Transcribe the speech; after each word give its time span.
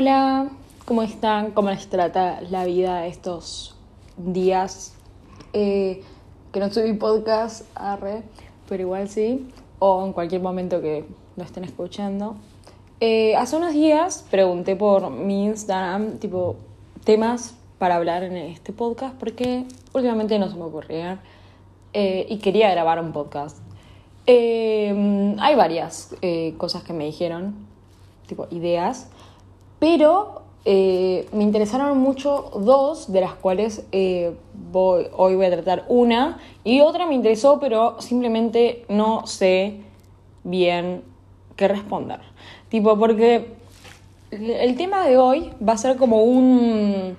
Hola, 0.00 0.48
¿cómo 0.86 1.02
están? 1.02 1.50
¿Cómo 1.50 1.68
les 1.68 1.86
trata 1.90 2.40
la 2.48 2.64
vida 2.64 3.06
estos 3.06 3.76
días? 4.16 4.94
Eh, 5.52 6.02
que 6.52 6.58
no 6.58 6.72
subí 6.72 6.94
podcast, 6.94 7.66
arre, 7.74 8.22
pero 8.66 8.82
igual 8.82 9.10
sí, 9.10 9.46
o 9.78 10.06
en 10.06 10.14
cualquier 10.14 10.40
momento 10.40 10.80
que 10.80 11.04
lo 11.36 11.44
estén 11.44 11.64
escuchando. 11.64 12.36
Eh, 13.00 13.36
hace 13.36 13.56
unos 13.56 13.74
días 13.74 14.24
pregunté 14.30 14.74
por 14.74 15.10
mi 15.10 15.44
Instagram, 15.44 16.16
tipo, 16.16 16.56
temas 17.04 17.54
para 17.78 17.96
hablar 17.96 18.22
en 18.22 18.38
este 18.38 18.72
podcast, 18.72 19.14
porque 19.16 19.66
últimamente 19.92 20.38
no 20.38 20.48
se 20.48 20.56
me 20.56 20.62
ocurrían 20.62 21.20
eh, 21.92 22.24
y 22.26 22.38
quería 22.38 22.70
grabar 22.70 23.00
un 23.00 23.12
podcast. 23.12 23.58
hay 24.26 25.54
varias 25.56 26.16
cosas 26.56 26.84
que 26.84 26.94
me 26.94 27.04
dijeron, 27.04 27.54
tipo, 28.26 28.46
ideas 28.50 29.10
pero 29.80 30.42
eh, 30.66 31.26
me 31.32 31.42
interesaron 31.42 31.98
mucho 31.98 32.50
dos, 32.54 33.10
de 33.10 33.22
las 33.22 33.32
cuales 33.32 33.84
eh, 33.92 34.34
hoy 34.72 35.34
voy 35.34 35.46
a 35.46 35.50
tratar 35.50 35.84
una, 35.88 36.38
y 36.64 36.80
otra 36.82 37.06
me 37.06 37.14
interesó, 37.14 37.58
pero 37.58 38.00
simplemente 38.00 38.84
no 38.88 39.26
sé 39.26 39.80
bien 40.44 41.02
qué 41.56 41.66
responder. 41.66 42.20
Tipo, 42.68 42.98
porque 42.98 43.54
el 44.30 44.76
tema 44.76 45.08
de 45.08 45.16
hoy 45.16 45.50
va 45.66 45.72
a 45.72 45.78
ser 45.78 45.96
como 45.96 46.22
un... 46.22 47.16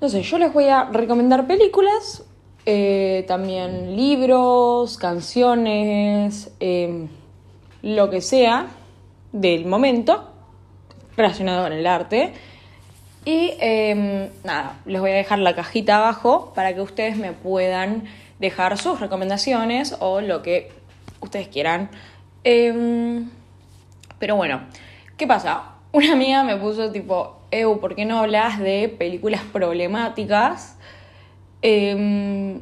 No 0.00 0.08
sé, 0.08 0.22
yo 0.22 0.38
les 0.38 0.52
voy 0.52 0.64
a 0.68 0.84
recomendar 0.84 1.46
películas, 1.46 2.24
eh, 2.66 3.24
también 3.26 3.96
libros, 3.96 4.96
canciones, 4.96 6.52
lo 7.82 8.10
que 8.10 8.20
sea 8.20 8.68
del 9.32 9.66
momento 9.66 10.31
relacionado 11.16 11.64
con 11.64 11.72
el 11.72 11.86
arte. 11.86 12.32
Y 13.24 13.54
em, 13.60 14.28
nada, 14.42 14.80
les 14.84 15.00
voy 15.00 15.10
a 15.10 15.14
dejar 15.14 15.38
la 15.38 15.54
cajita 15.54 15.98
abajo 15.98 16.52
para 16.54 16.74
que 16.74 16.80
ustedes 16.80 17.16
me 17.16 17.32
puedan 17.32 18.04
dejar 18.40 18.76
sus 18.78 18.98
recomendaciones 18.98 19.96
o 20.00 20.20
lo 20.20 20.42
que 20.42 20.72
ustedes 21.20 21.48
quieran. 21.48 21.88
Em, 22.42 23.30
pero 24.18 24.36
bueno, 24.36 24.62
¿qué 25.16 25.26
pasa? 25.26 25.76
Una 25.92 26.12
amiga 26.12 26.42
me 26.42 26.56
puso 26.56 26.90
tipo, 26.90 27.38
Eu, 27.52 27.78
¿por 27.80 27.94
qué 27.94 28.04
no 28.04 28.18
hablas 28.18 28.58
de 28.58 28.88
películas 28.88 29.42
problemáticas? 29.52 30.76
Em, 31.60 32.60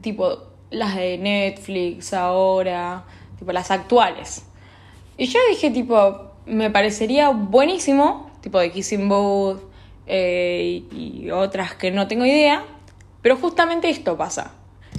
tipo 0.00 0.38
las 0.70 0.96
de 0.96 1.16
Netflix 1.16 2.12
ahora, 2.12 3.04
tipo 3.38 3.52
las 3.52 3.70
actuales. 3.70 4.44
Y 5.16 5.26
yo 5.26 5.38
dije 5.48 5.70
tipo, 5.70 6.31
me 6.46 6.70
parecería 6.70 7.30
buenísimo, 7.30 8.30
tipo 8.40 8.58
de 8.58 8.70
Kissing 8.70 9.08
Booth 9.08 9.60
eh, 10.06 10.82
y 10.90 11.30
otras 11.30 11.74
que 11.74 11.90
no 11.90 12.08
tengo 12.08 12.24
idea, 12.24 12.64
pero 13.22 13.36
justamente 13.36 13.88
esto 13.88 14.16
pasa. 14.16 14.54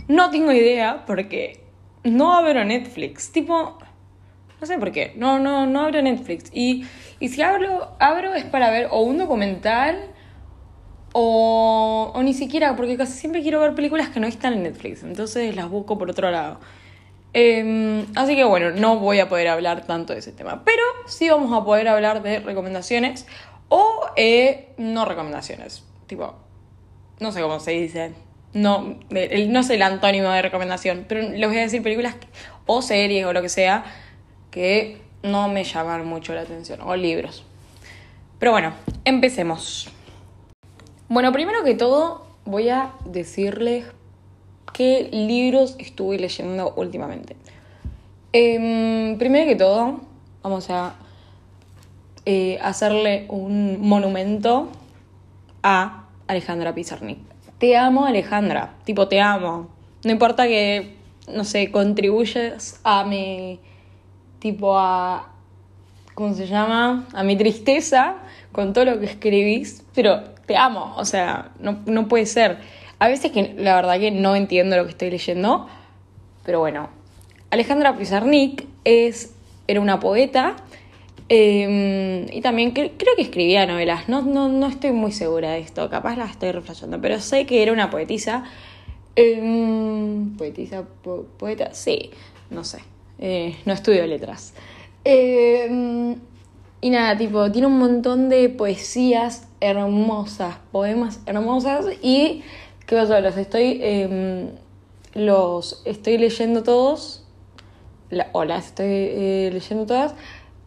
No 0.07 0.29
tengo 0.29 0.51
idea 0.51 1.05
porque 1.05 1.63
no 2.03 2.33
abro 2.33 2.63
Netflix, 2.63 3.31
tipo, 3.31 3.77
no 4.59 4.67
sé 4.67 4.77
por 4.77 4.91
qué, 4.91 5.13
no, 5.15 5.39
no, 5.39 5.65
no 5.65 5.81
abro 5.81 6.01
Netflix. 6.01 6.49
Y, 6.53 6.85
y 7.19 7.29
si 7.29 7.41
abro, 7.41 7.95
abro 7.99 8.33
es 8.33 8.45
para 8.45 8.71
ver 8.71 8.87
o 8.91 9.01
un 9.01 9.17
documental 9.17 10.09
o, 11.13 12.11
o 12.13 12.23
ni 12.23 12.33
siquiera, 12.33 12.75
porque 12.75 12.97
casi 12.97 13.13
siempre 13.13 13.41
quiero 13.41 13.59
ver 13.59 13.75
películas 13.75 14.09
que 14.09 14.19
no 14.19 14.27
están 14.27 14.53
en 14.53 14.63
Netflix, 14.63 15.03
entonces 15.03 15.55
las 15.55 15.69
busco 15.69 15.97
por 15.97 16.09
otro 16.09 16.31
lado. 16.31 16.59
Em, 17.33 18.05
así 18.15 18.35
que 18.35 18.43
bueno, 18.43 18.71
no 18.71 18.99
voy 18.99 19.19
a 19.19 19.27
poder 19.27 19.47
hablar 19.47 19.85
tanto 19.85 20.13
de 20.13 20.19
ese 20.19 20.31
tema, 20.31 20.63
pero 20.63 20.83
sí 21.07 21.29
vamos 21.29 21.51
a 21.51 21.65
poder 21.65 21.87
hablar 21.87 22.21
de 22.21 22.39
recomendaciones 22.39 23.25
o 23.69 24.01
eh, 24.15 24.69
no 24.77 25.05
recomendaciones. 25.05 25.83
Tipo, 26.05 26.35
no 27.19 27.31
sé 27.31 27.41
cómo 27.41 27.59
se 27.59 27.71
dice. 27.71 28.13
No, 28.53 28.99
no 29.09 29.63
sé 29.63 29.75
el 29.75 29.81
antónimo 29.81 30.29
de 30.29 30.43
recomendación, 30.43 31.05
pero 31.07 31.27
les 31.27 31.49
voy 31.49 31.57
a 31.57 31.61
decir 31.61 31.81
películas 31.81 32.15
o 32.67 32.83
series 32.83 33.25
o 33.25 33.33
lo 33.33 33.41
que 33.41 33.49
sea 33.49 33.83
que 34.51 35.01
no 35.23 35.47
me 35.47 35.63
llaman 35.63 36.05
mucho 36.05 36.35
la 36.35 36.41
atención, 36.41 36.81
o 36.81 36.95
libros. 36.95 37.43
Pero 38.37 38.51
bueno, 38.51 38.73
empecemos. 39.05 39.89
Bueno, 41.07 41.31
primero 41.31 41.63
que 41.63 41.73
todo 41.73 42.27
voy 42.45 42.69
a 42.69 42.91
decirles 43.05 43.85
qué 44.73 45.09
libros 45.11 45.75
estuve 45.79 46.17
leyendo 46.17 46.73
últimamente. 46.75 47.35
Em, 48.33 49.17
primero 49.17 49.47
que 49.47 49.55
todo, 49.55 50.01
vamos 50.41 50.69
a 50.69 50.95
eh, 52.25 52.57
hacerle 52.61 53.25
un 53.29 53.79
monumento 53.81 54.69
a 55.61 56.05
Alejandra 56.27 56.73
Pizarnik. 56.73 57.19
Te 57.59 57.77
amo, 57.77 58.05
Alejandra. 58.05 58.73
Tipo, 58.83 59.07
te 59.07 59.21
amo. 59.21 59.69
No 60.03 60.11
importa 60.11 60.47
que, 60.47 60.95
no 61.31 61.43
sé, 61.43 61.71
contribuyes 61.71 62.79
a 62.83 63.03
mi. 63.03 63.59
tipo 64.39 64.77
a. 64.77 65.29
¿Cómo 66.15 66.33
se 66.33 66.47
llama? 66.47 67.07
A 67.13 67.23
mi 67.23 67.35
tristeza 67.35 68.17
con 68.51 68.73
todo 68.73 68.85
lo 68.85 68.99
que 68.99 69.05
escribís, 69.05 69.83
pero 69.95 70.23
te 70.45 70.57
amo. 70.57 70.93
O 70.97 71.05
sea, 71.05 71.51
no, 71.59 71.79
no 71.85 72.07
puede 72.07 72.25
ser. 72.25 72.57
A 73.03 73.09
veces 73.09 73.33
que 73.33 73.53
la 73.57 73.75
verdad 73.75 73.99
que 73.99 74.11
no 74.11 74.33
entiendo 74.33 74.77
lo 74.77 74.85
que 74.85 74.91
estoy 74.91 75.11
leyendo, 75.11 75.67
pero 76.45 76.59
bueno. 76.61 76.87
Alejandra 77.49 77.97
Pizarnik 77.97 78.65
es, 78.85 79.35
era 79.67 79.81
una 79.81 79.99
poeta 79.99 80.55
em, 81.27 82.25
y 82.31 82.39
también 82.39 82.71
creo 82.71 83.15
que 83.17 83.21
escribía 83.21 83.65
novelas. 83.65 84.07
No, 84.07 84.21
no, 84.21 84.47
no 84.47 84.67
estoy 84.67 84.91
muy 84.93 85.11
segura 85.11 85.51
de 85.51 85.59
esto, 85.59 85.89
capaz 85.89 86.15
la 86.15 86.23
estoy 86.23 86.53
reflejando, 86.53 87.01
pero 87.01 87.19
sé 87.19 87.45
que 87.45 87.61
era 87.61 87.73
una 87.73 87.89
poetisa. 87.89 88.45
Em, 89.17 90.37
poetisa, 90.37 90.85
poeta, 91.37 91.73
sí, 91.73 92.09
no 92.51 92.63
sé. 92.63 92.79
Eh, 93.19 93.57
no 93.65 93.73
estudio 93.73 94.07
letras. 94.07 94.53
Em, 95.03 96.15
y 96.79 96.89
nada, 96.89 97.17
tipo, 97.17 97.51
tiene 97.51 97.67
un 97.67 97.79
montón 97.79 98.29
de 98.29 98.47
poesías 98.47 99.49
hermosas, 99.59 100.55
poemas 100.71 101.19
hermosas 101.25 101.85
y 102.01 102.43
¿Qué? 102.93 103.21
Los 103.21 103.37
estoy, 103.37 103.79
em, 103.81 104.49
los 105.15 105.81
estoy 105.83 106.19
leyendo 106.19 106.61
todos, 106.61 107.25
o 108.33 108.45
las 108.45 108.67
estoy 108.67 108.85
eh, 108.87 109.49
leyendo 109.51 109.87
todas, 109.87 110.13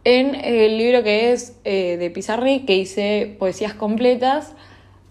en 0.03 0.35
el 0.35 0.77
libro 0.77 1.03
que 1.03 1.31
es 1.31 1.57
eh, 1.63 1.95
de 1.95 2.09
Pizarri, 2.09 2.65
que 2.65 2.75
hice 2.75 3.37
poesías 3.39 3.73
completas, 3.73 4.55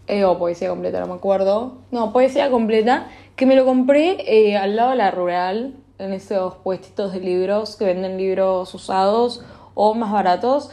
eh, 0.08 0.24
o 0.24 0.36
poesía 0.36 0.68
completa, 0.68 1.00
no 1.00 1.06
me 1.06 1.14
acuerdo. 1.14 1.78
No, 1.90 2.12
poesía 2.12 2.50
completa, 2.50 3.08
que 3.34 3.46
me 3.46 3.56
lo 3.56 3.64
compré 3.64 4.54
al 4.58 4.76
lado 4.76 4.90
de 4.90 4.96
la 4.96 5.10
rural, 5.10 5.74
en 5.98 6.12
esos 6.12 6.56
puestitos 6.56 7.14
de 7.14 7.20
libros 7.20 7.76
que 7.76 7.86
venden 7.86 8.18
libros 8.18 8.74
usados 8.74 9.42
o 9.74 9.94
más 9.94 10.12
baratos. 10.12 10.68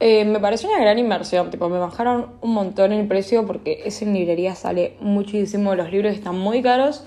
Eh, 0.00 0.24
me 0.24 0.40
pareció 0.40 0.68
una 0.68 0.80
gran 0.80 0.98
inversión, 0.98 1.50
tipo, 1.50 1.68
me 1.68 1.78
bajaron 1.78 2.32
un 2.40 2.52
montón 2.52 2.92
el 2.92 3.06
precio 3.06 3.46
porque 3.46 3.82
esa 3.84 4.04
librería 4.04 4.54
sale 4.54 4.96
muchísimo, 5.00 5.74
los 5.74 5.90
libros 5.90 6.14
están 6.14 6.38
muy 6.38 6.62
caros, 6.62 7.04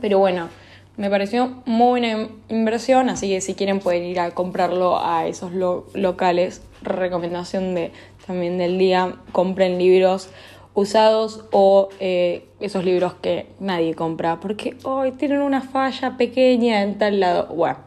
pero 0.00 0.18
bueno, 0.18 0.48
me 0.96 1.08
pareció 1.08 1.62
muy 1.64 2.00
buena 2.00 2.28
inversión, 2.50 3.08
así 3.08 3.28
que 3.28 3.40
si 3.40 3.54
quieren 3.54 3.80
pueden 3.80 4.04
ir 4.04 4.20
a 4.20 4.30
comprarlo 4.32 5.02
a 5.02 5.26
esos 5.26 5.52
locales. 5.94 6.62
Recomendación 6.82 7.74
de 7.74 7.92
también 8.26 8.58
del 8.58 8.78
día, 8.78 9.16
compren 9.32 9.78
libros 9.78 10.28
usados 10.74 11.44
o 11.50 11.88
eh, 12.00 12.46
esos 12.60 12.84
libros 12.84 13.14
que 13.14 13.46
nadie 13.60 13.94
compra 13.94 14.40
porque 14.40 14.76
hoy 14.84 15.12
tienen 15.12 15.40
una 15.40 15.60
falla 15.60 16.16
pequeña 16.16 16.82
en 16.82 16.98
tal 16.98 17.20
lado. 17.20 17.46
Bueno, 17.54 17.78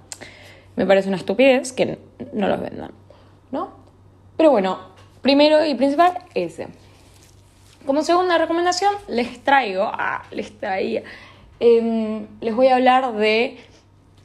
me 0.76 0.86
parece 0.86 1.08
una 1.08 1.18
estupidez 1.18 1.74
que 1.74 1.98
no 2.34 2.48
los 2.48 2.62
vendan. 2.62 3.05
¿No? 3.52 3.72
Pero 4.38 4.52
bueno, 4.52 4.80
primero 5.22 5.66
y 5.66 5.76
principal, 5.76 6.20
ese. 6.34 6.68
Como 7.86 8.02
segunda 8.02 8.38
recomendación, 8.38 8.94
les 9.08 9.44
traigo, 9.44 9.84
ah, 9.84 10.24
les 10.32 10.58
traía, 10.58 11.04
em, 11.60 12.26
les 12.42 12.56
voy 12.56 12.68
a 12.68 12.76
hablar 12.76 13.14
de 13.14 13.58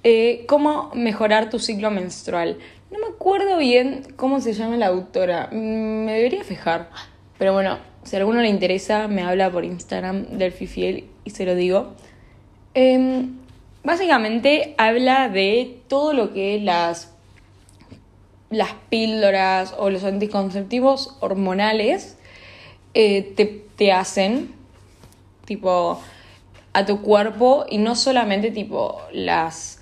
eh, 0.03 0.45
cómo 0.47 0.91
mejorar 0.95 1.51
tu 1.51 1.59
ciclo 1.59 1.91
menstrual. 1.91 2.59
No 2.91 2.99
me 2.99 3.07
acuerdo 3.07 3.59
bien 3.59 4.03
cómo 4.17 4.41
se 4.41 4.55
llama 4.55 4.77
la 4.77 4.87
autora, 4.87 5.49
mm, 5.53 6.05
me 6.05 6.15
debería 6.15 6.43
fijar, 6.43 6.89
pero 7.39 7.53
bueno, 7.53 7.79
si 8.03 8.17
a 8.17 8.19
alguno 8.21 8.41
le 8.41 8.49
interesa, 8.49 9.09
me 9.09 9.23
habla 9.23 9.51
por 9.51 9.65
Instagram 9.65 10.39
del 10.39 10.53
Fifiel 10.53 11.05
y 11.25 11.31
se 11.31 11.45
lo 11.45 11.55
digo. 11.55 11.93
Em, 12.75 13.37
básicamente 13.85 14.75
habla 14.79 15.29
de 15.29 15.81
todo 15.89 16.13
lo 16.15 16.33
que 16.33 16.61
las 16.61 17.10
las 18.51 18.73
píldoras 18.89 19.75
o 19.79 19.91
los 19.91 20.05
anticonceptivos 20.05 21.17
hormonales 21.21 22.17
eh, 22.95 23.63
te, 23.77 23.93
hacen, 23.93 24.51
tipo, 25.45 26.01
a 26.73 26.85
tu 26.85 27.01
cuerpo 27.01 27.65
y 27.69 27.79
no 27.79 27.95
solamente, 27.95 28.51
tipo, 28.51 29.01
las... 29.13 29.79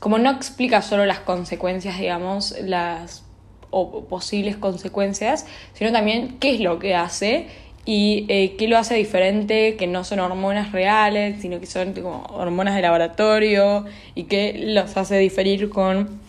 Como 0.00 0.18
no 0.18 0.30
explica 0.30 0.82
solo 0.82 1.06
las 1.06 1.20
consecuencias, 1.20 1.98
digamos, 1.98 2.54
las 2.60 3.24
o 3.70 4.04
posibles 4.04 4.56
consecuencias, 4.56 5.46
sino 5.74 5.92
también 5.92 6.38
qué 6.38 6.54
es 6.54 6.60
lo 6.60 6.78
que 6.78 6.94
hace 6.94 7.48
y 7.84 8.24
eh, 8.28 8.56
qué 8.56 8.68
lo 8.68 8.78
hace 8.78 8.94
diferente, 8.94 9.76
que 9.76 9.86
no 9.86 10.04
son 10.04 10.20
hormonas 10.20 10.72
reales, 10.72 11.40
sino 11.42 11.60
que 11.60 11.66
son 11.66 11.92
como 11.94 12.22
hormonas 12.30 12.74
de 12.74 12.82
laboratorio 12.82 13.84
y 14.14 14.24
qué 14.24 14.54
los 14.58 14.96
hace 14.96 15.18
diferir 15.18 15.68
con 15.68 16.20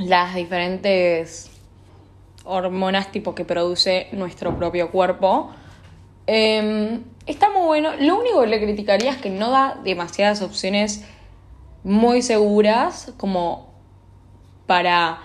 las 0.00 0.34
diferentes 0.34 1.50
hormonas 2.44 3.12
tipo 3.12 3.34
que 3.34 3.44
produce 3.44 4.08
nuestro 4.12 4.56
propio 4.56 4.90
cuerpo. 4.90 5.50
Em, 6.26 7.02
está 7.26 7.50
muy 7.50 7.66
bueno. 7.66 7.90
Lo 7.98 8.18
único 8.18 8.40
que 8.40 8.46
le 8.46 8.60
criticaría 8.60 9.10
es 9.12 9.18
que 9.18 9.30
no 9.30 9.50
da 9.50 9.78
demasiadas 9.84 10.42
opciones 10.42 11.04
muy 11.84 12.22
seguras 12.22 13.12
como 13.16 13.70
para 14.66 15.18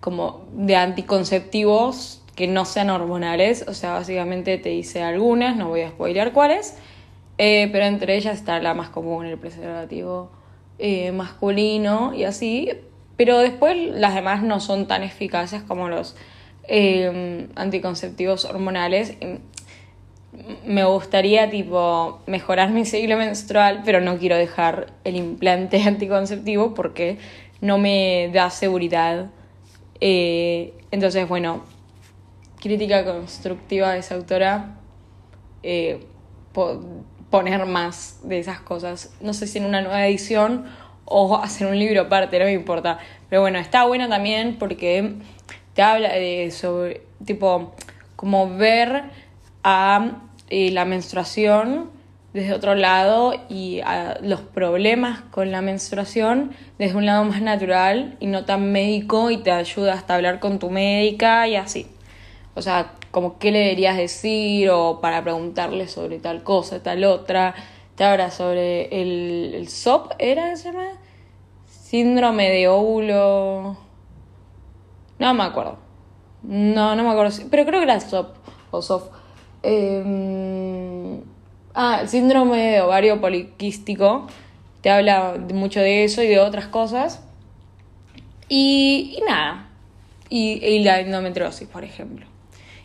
como 0.00 0.44
de 0.52 0.76
anticonceptivos 0.76 2.22
que 2.36 2.46
no 2.46 2.64
sean 2.64 2.90
hormonales, 2.90 3.64
o 3.68 3.74
sea, 3.74 3.92
básicamente 3.92 4.58
te 4.58 4.68
dice 4.68 5.02
algunas, 5.02 5.56
no 5.56 5.68
voy 5.68 5.80
a 5.82 5.90
spoilear 5.90 6.32
cuáles, 6.32 6.76
eh, 7.38 7.68
pero 7.72 7.86
entre 7.86 8.16
ellas 8.16 8.36
está 8.36 8.60
la 8.60 8.74
más 8.74 8.90
común, 8.90 9.24
el 9.24 9.38
preservativo 9.38 10.30
eh, 10.78 11.12
masculino 11.12 12.12
y 12.12 12.24
así, 12.24 12.70
pero 13.16 13.38
después 13.38 13.76
las 13.76 14.14
demás 14.14 14.42
no 14.42 14.60
son 14.60 14.86
tan 14.86 15.02
eficaces 15.02 15.62
como 15.62 15.88
los 15.88 16.16
eh, 16.68 17.48
anticonceptivos 17.54 18.44
hormonales. 18.44 19.14
Me 20.66 20.84
gustaría 20.84 21.48
tipo 21.48 22.20
mejorar 22.26 22.70
mi 22.70 22.84
ciclo 22.84 23.16
menstrual, 23.16 23.82
pero 23.84 24.00
no 24.00 24.18
quiero 24.18 24.36
dejar 24.36 24.92
el 25.04 25.16
implante 25.16 25.82
anticonceptivo 25.86 26.74
porque 26.74 27.18
no 27.60 27.78
me 27.78 28.30
da 28.32 28.50
seguridad. 28.50 29.30
entonces, 30.00 31.28
bueno, 31.28 31.62
crítica 32.64 33.04
constructiva 33.04 33.92
de 33.92 33.98
esa 33.98 34.14
autora, 34.14 34.76
eh, 35.62 36.06
poner 37.30 37.66
más 37.66 38.20
de 38.22 38.38
esas 38.38 38.60
cosas. 38.60 39.12
No 39.20 39.34
sé 39.34 39.46
si 39.46 39.58
en 39.58 39.66
una 39.66 39.82
nueva 39.82 40.06
edición 40.06 40.64
o 41.04 41.36
hacer 41.36 41.66
un 41.66 41.78
libro 41.78 42.02
aparte, 42.02 42.38
no 42.38 42.44
me 42.44 42.52
importa. 42.52 42.98
Pero 43.28 43.42
bueno, 43.42 43.58
está 43.58 43.84
bueno 43.84 44.08
también 44.08 44.56
porque 44.58 45.14
te 45.74 45.82
habla 45.82 46.12
de 46.12 46.50
sobre, 46.50 47.02
tipo, 47.24 47.74
como 48.16 48.56
ver 48.56 49.04
a 49.62 50.12
eh, 50.48 50.70
la 50.70 50.84
menstruación 50.84 51.90
desde 52.32 52.52
otro 52.52 52.74
lado 52.74 53.32
y 53.48 53.80
a 53.80 54.18
los 54.20 54.40
problemas 54.40 55.20
con 55.30 55.52
la 55.52 55.62
menstruación 55.62 56.50
desde 56.78 56.96
un 56.96 57.06
lado 57.06 57.24
más 57.24 57.40
natural 57.40 58.16
y 58.18 58.26
no 58.26 58.44
tan 58.44 58.72
médico 58.72 59.30
y 59.30 59.36
te 59.36 59.52
ayuda 59.52 59.94
hasta 59.94 60.16
hablar 60.16 60.40
con 60.40 60.58
tu 60.58 60.68
médica 60.68 61.46
y 61.46 61.54
así. 61.54 61.86
O 62.54 62.62
sea, 62.62 62.92
como 63.10 63.38
qué 63.38 63.52
le 63.52 63.60
deberías 63.60 63.96
decir 63.96 64.70
o 64.70 65.00
para 65.00 65.22
preguntarle 65.22 65.86
sobre 65.86 66.18
tal 66.18 66.42
cosa, 66.42 66.82
tal 66.82 67.04
otra. 67.04 67.54
Te 67.96 68.02
habla 68.02 68.30
sobre 68.30 68.86
el, 69.00 69.54
el 69.54 69.68
SOP, 69.68 70.12
¿era 70.18 70.56
se 70.56 70.72
llama? 70.72 70.88
Síndrome 71.66 72.50
de 72.50 72.66
óvulo. 72.66 73.76
No 75.20 75.34
me 75.34 75.44
acuerdo. 75.44 75.78
No, 76.42 76.96
no 76.96 77.04
me 77.04 77.10
acuerdo. 77.10 77.36
Pero 77.50 77.64
creo 77.64 77.80
que 77.80 77.84
era 77.84 78.00
SOP 78.00 78.34
o 78.72 78.82
SOF. 78.82 79.04
Em, 79.62 81.20
ah, 81.72 82.00
el 82.02 82.08
síndrome 82.08 82.72
de 82.72 82.80
ovario 82.80 83.20
poliquístico. 83.20 84.26
Te 84.80 84.90
habla 84.90 85.36
mucho 85.52 85.80
de 85.80 86.04
eso 86.04 86.20
y 86.22 86.26
de 86.26 86.40
otras 86.40 86.66
cosas. 86.66 87.22
Y, 88.48 89.16
y 89.16 89.22
nada. 89.22 89.68
Y, 90.28 90.64
y 90.64 90.82
la 90.82 91.00
endometriosis, 91.00 91.68
por 91.68 91.84
ejemplo. 91.84 92.26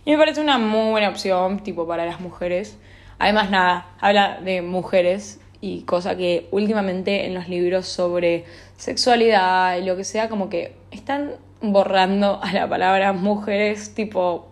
Y 0.05 0.11
me 0.11 0.17
parece 0.17 0.39
una 0.39 0.59
muy 0.59 0.91
buena 0.91 1.09
opción, 1.09 1.61
tipo, 1.61 1.87
para 1.87 2.05
las 2.05 2.21
mujeres. 2.21 2.77
Además, 3.19 3.51
nada, 3.51 3.87
habla 3.99 4.39
de 4.41 4.61
mujeres 4.61 5.39
y 5.61 5.81
cosa 5.81 6.15
que 6.15 6.47
últimamente 6.51 7.25
en 7.25 7.33
los 7.33 7.49
libros 7.49 7.85
sobre 7.85 8.45
sexualidad 8.77 9.77
y 9.77 9.85
lo 9.85 9.95
que 9.97 10.03
sea, 10.03 10.29
como 10.29 10.49
que 10.49 10.73
están 10.91 11.33
borrando 11.61 12.39
a 12.41 12.53
la 12.53 12.67
palabra 12.67 13.13
mujeres, 13.13 13.93
tipo, 13.93 14.47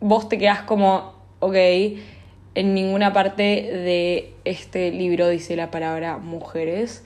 vos 0.00 0.28
te 0.28 0.36
quedás 0.36 0.62
como, 0.62 1.14
ok, 1.38 1.54
en 2.56 2.74
ninguna 2.74 3.12
parte 3.12 3.42
de 3.42 4.34
este 4.44 4.90
libro 4.90 5.28
dice 5.28 5.54
la 5.54 5.70
palabra 5.70 6.18
mujeres 6.18 7.04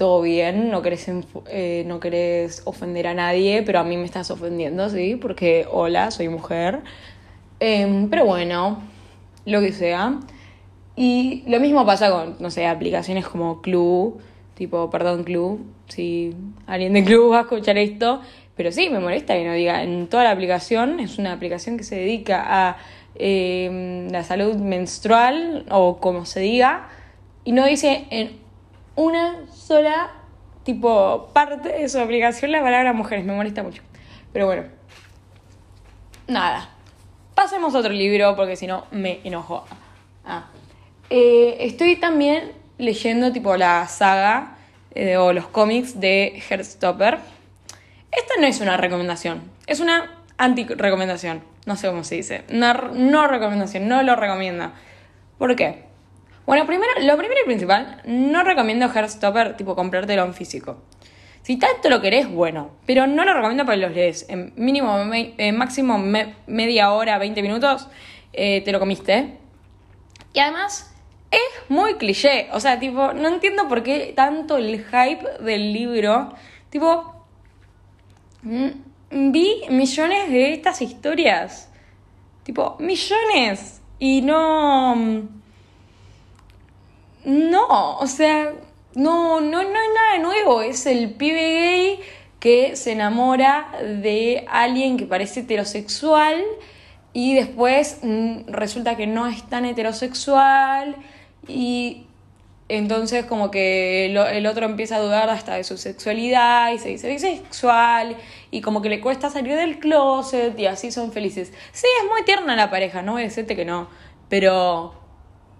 todo 0.00 0.22
bien, 0.22 0.70
no 0.70 0.80
querés, 0.80 1.10
eh, 1.50 1.84
no 1.86 2.00
ofender 2.64 3.06
a 3.06 3.12
nadie, 3.12 3.62
pero 3.62 3.80
a 3.80 3.84
mí 3.84 3.98
me 3.98 4.06
estás 4.06 4.30
ofendiendo, 4.30 4.88
¿sí? 4.88 5.14
Porque 5.14 5.66
hola, 5.70 6.10
soy 6.10 6.30
mujer. 6.30 6.80
Em, 7.60 8.08
pero 8.08 8.24
bueno, 8.24 8.82
lo 9.44 9.60
que 9.60 9.72
sea. 9.72 10.18
Y 10.96 11.44
lo 11.46 11.60
mismo 11.60 11.86
pasa 11.86 12.10
con, 12.10 12.36
no 12.40 12.50
sé, 12.50 12.66
aplicaciones 12.66 13.26
como 13.26 13.62
Club, 13.62 14.20
tipo, 14.54 14.90
perdón, 14.90 15.24
Club, 15.24 15.64
si 15.88 16.34
alguien 16.66 16.92
de 16.92 17.04
Club 17.04 17.32
va 17.32 17.38
a 17.38 17.42
escuchar 17.42 17.78
esto, 17.78 18.20
pero 18.56 18.72
sí, 18.72 18.90
me 18.90 18.98
molesta 19.00 19.34
que 19.34 19.44
no 19.44 19.54
diga, 19.54 19.82
en 19.82 20.08
toda 20.08 20.24
la 20.24 20.32
aplicación, 20.32 21.00
es 21.00 21.18
una 21.18 21.32
aplicación 21.32 21.78
que 21.78 21.84
se 21.84 21.96
dedica 21.96 22.44
a 22.46 22.76
em, 23.14 24.08
la 24.10 24.22
salud 24.24 24.56
menstrual, 24.56 25.64
o 25.70 25.98
como 25.98 26.26
se 26.26 26.40
diga, 26.40 26.88
y 27.44 27.52
no 27.52 27.64
dice 27.64 28.06
en 28.10 28.38
una 28.96 29.46
sola 29.50 30.10
tipo 30.62 31.30
parte 31.32 31.70
de 31.70 31.88
su 31.88 31.98
aplicación 31.98 32.52
la 32.52 32.62
palabra 32.62 32.92
mujeres. 32.92 33.24
Me 33.24 33.32
molesta 33.32 33.62
mucho. 33.62 33.82
Pero 34.32 34.46
bueno. 34.46 34.64
Nada. 36.28 36.68
Pasemos 37.40 37.74
a 37.74 37.78
otro 37.78 37.94
libro 37.94 38.36
porque 38.36 38.54
si 38.54 38.66
no 38.66 38.84
me 38.90 39.20
enojo. 39.24 39.64
Ah. 40.26 40.50
Eh, 41.08 41.56
estoy 41.60 41.96
también 41.96 42.52
leyendo 42.76 43.32
tipo 43.32 43.56
la 43.56 43.88
saga 43.88 44.58
eh, 44.94 45.16
o 45.16 45.32
los 45.32 45.46
cómics 45.46 45.98
de 45.98 46.42
Heartstopper. 46.46 47.18
Esta 48.12 48.34
no 48.38 48.46
es 48.46 48.60
una 48.60 48.76
recomendación, 48.76 49.40
es 49.66 49.80
una 49.80 50.18
anti-recomendación. 50.36 51.42
No 51.64 51.76
sé 51.76 51.88
cómo 51.88 52.04
se 52.04 52.16
dice. 52.16 52.44
No, 52.50 52.74
no 52.74 53.26
recomendación, 53.26 53.88
no 53.88 54.02
lo 54.02 54.16
recomienda. 54.16 54.74
¿Por 55.38 55.56
qué? 55.56 55.84
Bueno, 56.44 56.66
primero, 56.66 56.92
lo 57.00 57.16
primero 57.16 57.40
y 57.42 57.46
principal, 57.46 58.02
no 58.04 58.44
recomiendo 58.44 58.92
Heartstopper 58.92 59.56
tipo 59.56 59.74
comprártelo 59.74 60.26
en 60.26 60.34
físico. 60.34 60.82
Si 61.42 61.56
tanto 61.56 61.88
lo 61.88 62.00
querés, 62.00 62.30
bueno, 62.30 62.70
pero 62.86 63.06
no 63.06 63.24
lo 63.24 63.34
recomiendo 63.34 63.64
para 63.64 63.76
los 63.76 63.92
lees. 63.92 64.26
En 64.28 64.52
mínimo, 64.56 64.96
máximo 65.54 65.98
media 66.46 66.92
hora, 66.92 67.18
20 67.18 67.42
minutos, 67.42 67.88
eh, 68.32 68.60
te 68.62 68.72
lo 68.72 68.78
comiste. 68.78 69.38
Y 70.32 70.38
además, 70.38 70.94
es 71.30 71.70
muy 71.70 71.94
cliché. 71.94 72.48
O 72.52 72.60
sea, 72.60 72.78
tipo, 72.78 73.12
no 73.12 73.28
entiendo 73.28 73.68
por 73.68 73.82
qué 73.82 74.12
tanto 74.14 74.58
el 74.58 74.84
hype 74.84 75.42
del 75.42 75.72
libro. 75.72 76.34
Tipo, 76.68 77.24
mm, 78.42 79.30
vi 79.32 79.62
millones 79.70 80.30
de 80.30 80.52
estas 80.52 80.82
historias. 80.82 81.70
Tipo, 82.44 82.76
millones. 82.78 83.80
Y 83.98 84.22
no 84.22 85.28
no, 87.24 87.98
o 87.98 88.06
sea, 88.06 88.52
no, 88.94 89.40
no, 89.40 89.62
no 89.62 89.78
hay 89.78 89.88
nada 89.94 90.18
nuevo. 90.22 90.62
Es 90.62 90.86
el 90.86 91.10
pibe 91.14 91.40
gay 91.40 92.00
que 92.40 92.74
se 92.76 92.92
enamora 92.92 93.70
de 93.82 94.46
alguien 94.48 94.96
que 94.96 95.06
parece 95.06 95.40
heterosexual 95.40 96.42
y 97.12 97.34
después 97.34 97.98
mm, 98.02 98.48
resulta 98.48 98.96
que 98.96 99.06
no 99.06 99.26
es 99.26 99.42
tan 99.48 99.64
heterosexual 99.64 100.96
y 101.46 102.06
entonces 102.68 103.26
como 103.26 103.50
que 103.50 104.06
el 104.06 104.46
otro 104.46 104.64
empieza 104.64 104.96
a 104.96 105.00
dudar 105.00 105.28
hasta 105.28 105.54
de 105.56 105.64
su 105.64 105.76
sexualidad 105.76 106.72
y 106.72 106.78
se 106.78 106.88
dice 106.90 107.08
bisexual 107.08 108.16
y 108.52 108.60
como 108.60 108.80
que 108.80 108.88
le 108.88 109.00
cuesta 109.00 109.28
salir 109.28 109.56
del 109.56 109.80
closet 109.80 110.58
y 110.58 110.66
así 110.66 110.92
son 110.92 111.12
felices. 111.12 111.52
Sí, 111.72 111.88
es 112.00 112.08
muy 112.08 112.22
tierna 112.22 112.54
la 112.54 112.70
pareja, 112.70 113.02
no 113.02 113.12
voy 113.12 113.22
a 113.22 113.24
decirte 113.24 113.56
que 113.56 113.64
no, 113.64 113.88
pero 114.28 114.94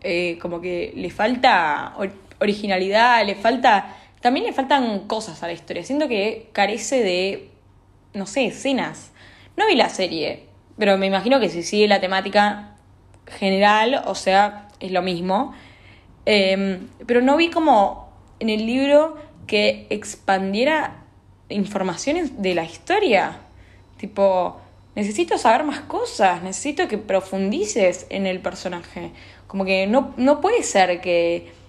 eh, 0.03 0.39
como 0.41 0.61
que 0.61 0.93
le 0.95 1.11
falta 1.11 1.95
originalidad, 2.41 3.25
le 3.25 3.35
falta. 3.35 3.97
También 4.21 4.47
le 4.47 4.53
faltan 4.53 5.07
cosas 5.07 5.43
a 5.43 5.47
la 5.47 5.53
historia. 5.53 5.85
Siento 5.85 6.09
que 6.09 6.51
carece 6.53 7.03
de. 7.03 7.51
no 8.15 8.27
sé, 8.27 8.47
escenas. 8.47 9.13
No 9.57 9.67
vi 9.67 9.75
la 9.75 9.89
serie, 9.89 10.47
pero 10.79 10.97
me 10.99 11.07
imagino 11.07 11.41
que 11.41 11.49
si 11.49 11.63
sigue 11.63 11.89
la 11.89 12.01
temática 12.01 12.77
general, 13.27 14.03
o 14.07 14.15
sea, 14.15 14.69
es 14.81 14.91
lo 14.91 15.03
mismo. 15.03 15.55
Em, 16.27 16.89
pero 17.07 17.21
no 17.21 17.37
vi 17.37 17.51
como 17.51 18.11
en 18.39 18.51
el 18.51 18.67
libro 18.67 19.17
que 19.47 19.87
expandiera 19.91 21.05
informaciones 21.49 22.43
de 22.43 22.55
la 22.55 22.65
historia. 22.65 23.39
Tipo, 23.97 24.61
necesito 24.95 25.39
saber 25.39 25.65
más 25.65 25.81
cosas, 25.81 26.43
necesito 26.43 26.89
que 26.89 26.99
profundices 26.99 28.07
en 28.11 28.27
el 28.27 28.41
personaje. 28.41 29.13
Como 29.47 29.65
que 29.65 29.87
no, 29.87 30.15
no 30.17 30.41
puede 30.41 30.63
ser 30.63 31.01
que... 31.01 31.60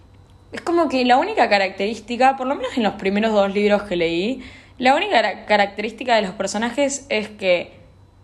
Es 0.52 0.62
como 0.62 0.90
que 0.90 1.06
la 1.06 1.18
única 1.18 1.48
característica, 1.50 2.36
por 2.36 2.48
lo 2.48 2.56
menos 2.56 2.76
en 2.76 2.84
los 2.84 2.94
primeros 2.94 3.32
dos 3.34 3.54
libros 3.54 3.84
que 3.84 3.96
leí, 3.96 4.44
La 4.78 4.96
única 4.96 5.46
característica 5.46 6.16
de 6.16 6.24
los 6.24 6.32
personajes 6.32 7.06
es 7.10 7.30
que, 7.30 7.74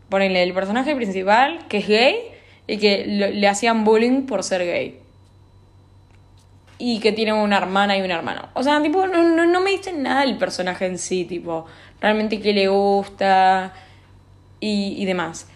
ponenle 0.10 0.42
el 0.44 0.54
personaje 0.54 0.96
principal, 0.96 1.68
que 1.68 1.78
es 1.78 1.88
gay, 1.88 2.16
y 2.66 2.78
que 2.78 3.06
le 3.06 3.48
hacían 3.48 3.84
bullying 3.84 4.24
por 4.24 4.44
ser 4.44 4.66
gay. 4.66 5.00
Y 6.80 7.00
que 7.00 7.12
tiene 7.12 7.34
una 7.34 7.58
hermana 7.58 7.98
y 7.98 8.02
un 8.02 8.12
hermano. 8.12 8.50
O 8.54 8.64
sea, 8.64 8.82
tipo, 8.82 9.08
no, 9.08 9.24
no, 9.46 9.62
me 9.62 9.72
dicen 9.72 10.04
nada 10.04 10.24
el 10.24 10.38
personaje 10.38 10.86
en 10.86 10.98
sí, 10.98 11.26
tipo, 11.26 11.66
realmente 12.02 12.40
qué 12.40 12.54
le 12.54 12.68
gusta 12.68 13.74
y, 14.60 14.96
y 14.98 15.06
demás. 15.06 15.48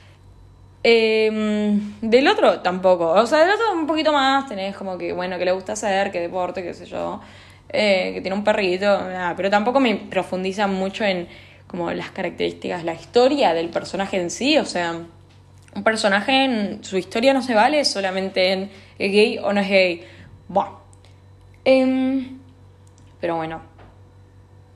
Em, 0.83 1.99
del 2.01 2.27
otro 2.27 2.59
tampoco. 2.61 3.11
O 3.11 3.25
sea, 3.25 3.39
del 3.39 3.51
otro 3.51 3.73
un 3.73 3.87
poquito 3.87 4.11
más. 4.11 4.47
Tenés 4.47 4.75
como 4.75 4.97
que, 4.97 5.13
bueno, 5.13 5.37
que 5.37 5.45
le 5.45 5.51
gusta 5.51 5.73
hacer, 5.73 6.11
que 6.11 6.19
deporte, 6.19 6.63
qué 6.63 6.73
sé 6.73 6.85
yo. 6.85 7.21
Eh, 7.69 8.11
que 8.13 8.21
tiene 8.21 8.35
un 8.35 8.43
perrito. 8.43 8.99
pero 9.37 9.49
tampoco 9.49 9.79
me 9.79 9.95
profundiza 9.95 10.67
mucho 10.67 11.05
en 11.05 11.27
como 11.67 11.89
las 11.91 12.11
características, 12.11 12.83
la 12.83 12.93
historia 12.93 13.53
del 13.53 13.69
personaje 13.69 14.19
en 14.19 14.29
sí. 14.29 14.57
O 14.57 14.65
sea, 14.65 14.93
un 15.73 15.83
personaje 15.83 16.45
en 16.45 16.83
su 16.83 16.97
historia 16.97 17.33
no 17.33 17.41
se 17.41 17.55
vale 17.55 17.85
solamente 17.85 18.51
en 18.51 18.71
es 18.99 19.11
gay 19.11 19.37
o 19.39 19.53
no 19.53 19.61
es 19.61 19.69
gay. 19.69 20.03
Buah. 20.47 20.79
Em, 21.63 22.39
pero 23.19 23.37
bueno. 23.37 23.61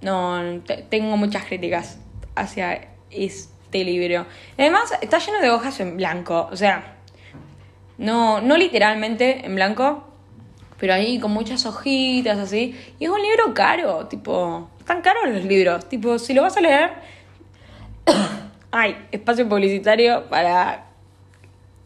No, 0.02 0.62
tengo 0.90 1.18
muchas 1.18 1.46
críticas 1.46 1.98
hacia 2.36 2.90
esto 3.10 3.55
este 3.76 3.84
libro. 3.84 4.26
Además, 4.58 4.94
está 5.02 5.20
lleno 5.20 5.40
de 5.40 5.50
hojas 5.50 5.80
en 5.80 5.98
blanco. 5.98 6.48
O 6.52 6.56
sea, 6.56 6.96
no, 7.98 8.42
no 8.42 8.58
literalmente 8.58 9.46
en 9.46 9.56
blanco, 9.56 10.04
pero 10.80 10.94
ahí 10.94 11.20
con 11.20 11.32
muchas 11.32 11.66
hojitas 11.66 12.38
así. 12.38 12.76
Y 13.00 13.06
es 13.06 13.10
un 13.10 13.22
libro 13.22 13.54
caro, 13.54 14.08
tipo, 14.08 14.70
están 14.80 15.02
caros 15.02 15.30
los 15.30 15.44
libros. 15.44 15.90
Tipo, 15.90 16.18
si 16.20 16.34
lo 16.34 16.42
vas 16.44 16.56
a 16.58 16.62
leer. 16.62 16.92
Ay, 18.72 18.98
espacio 19.12 19.48
publicitario 19.48 20.28
para 20.30 20.88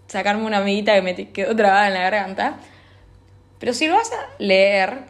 sacarme 0.08 0.43
una 0.46 0.58
amiguita 0.58 0.96
que 0.96 1.01
me 1.01 1.15
quedó 1.15 1.55
trabada 1.55 1.88
en 1.88 1.93
la 1.93 2.01
garganta. 2.01 2.58
Pero 3.60 3.74
si 3.74 3.88
lo 3.88 3.96
vas 3.96 4.12
a 4.12 4.29
leer, 4.39 5.01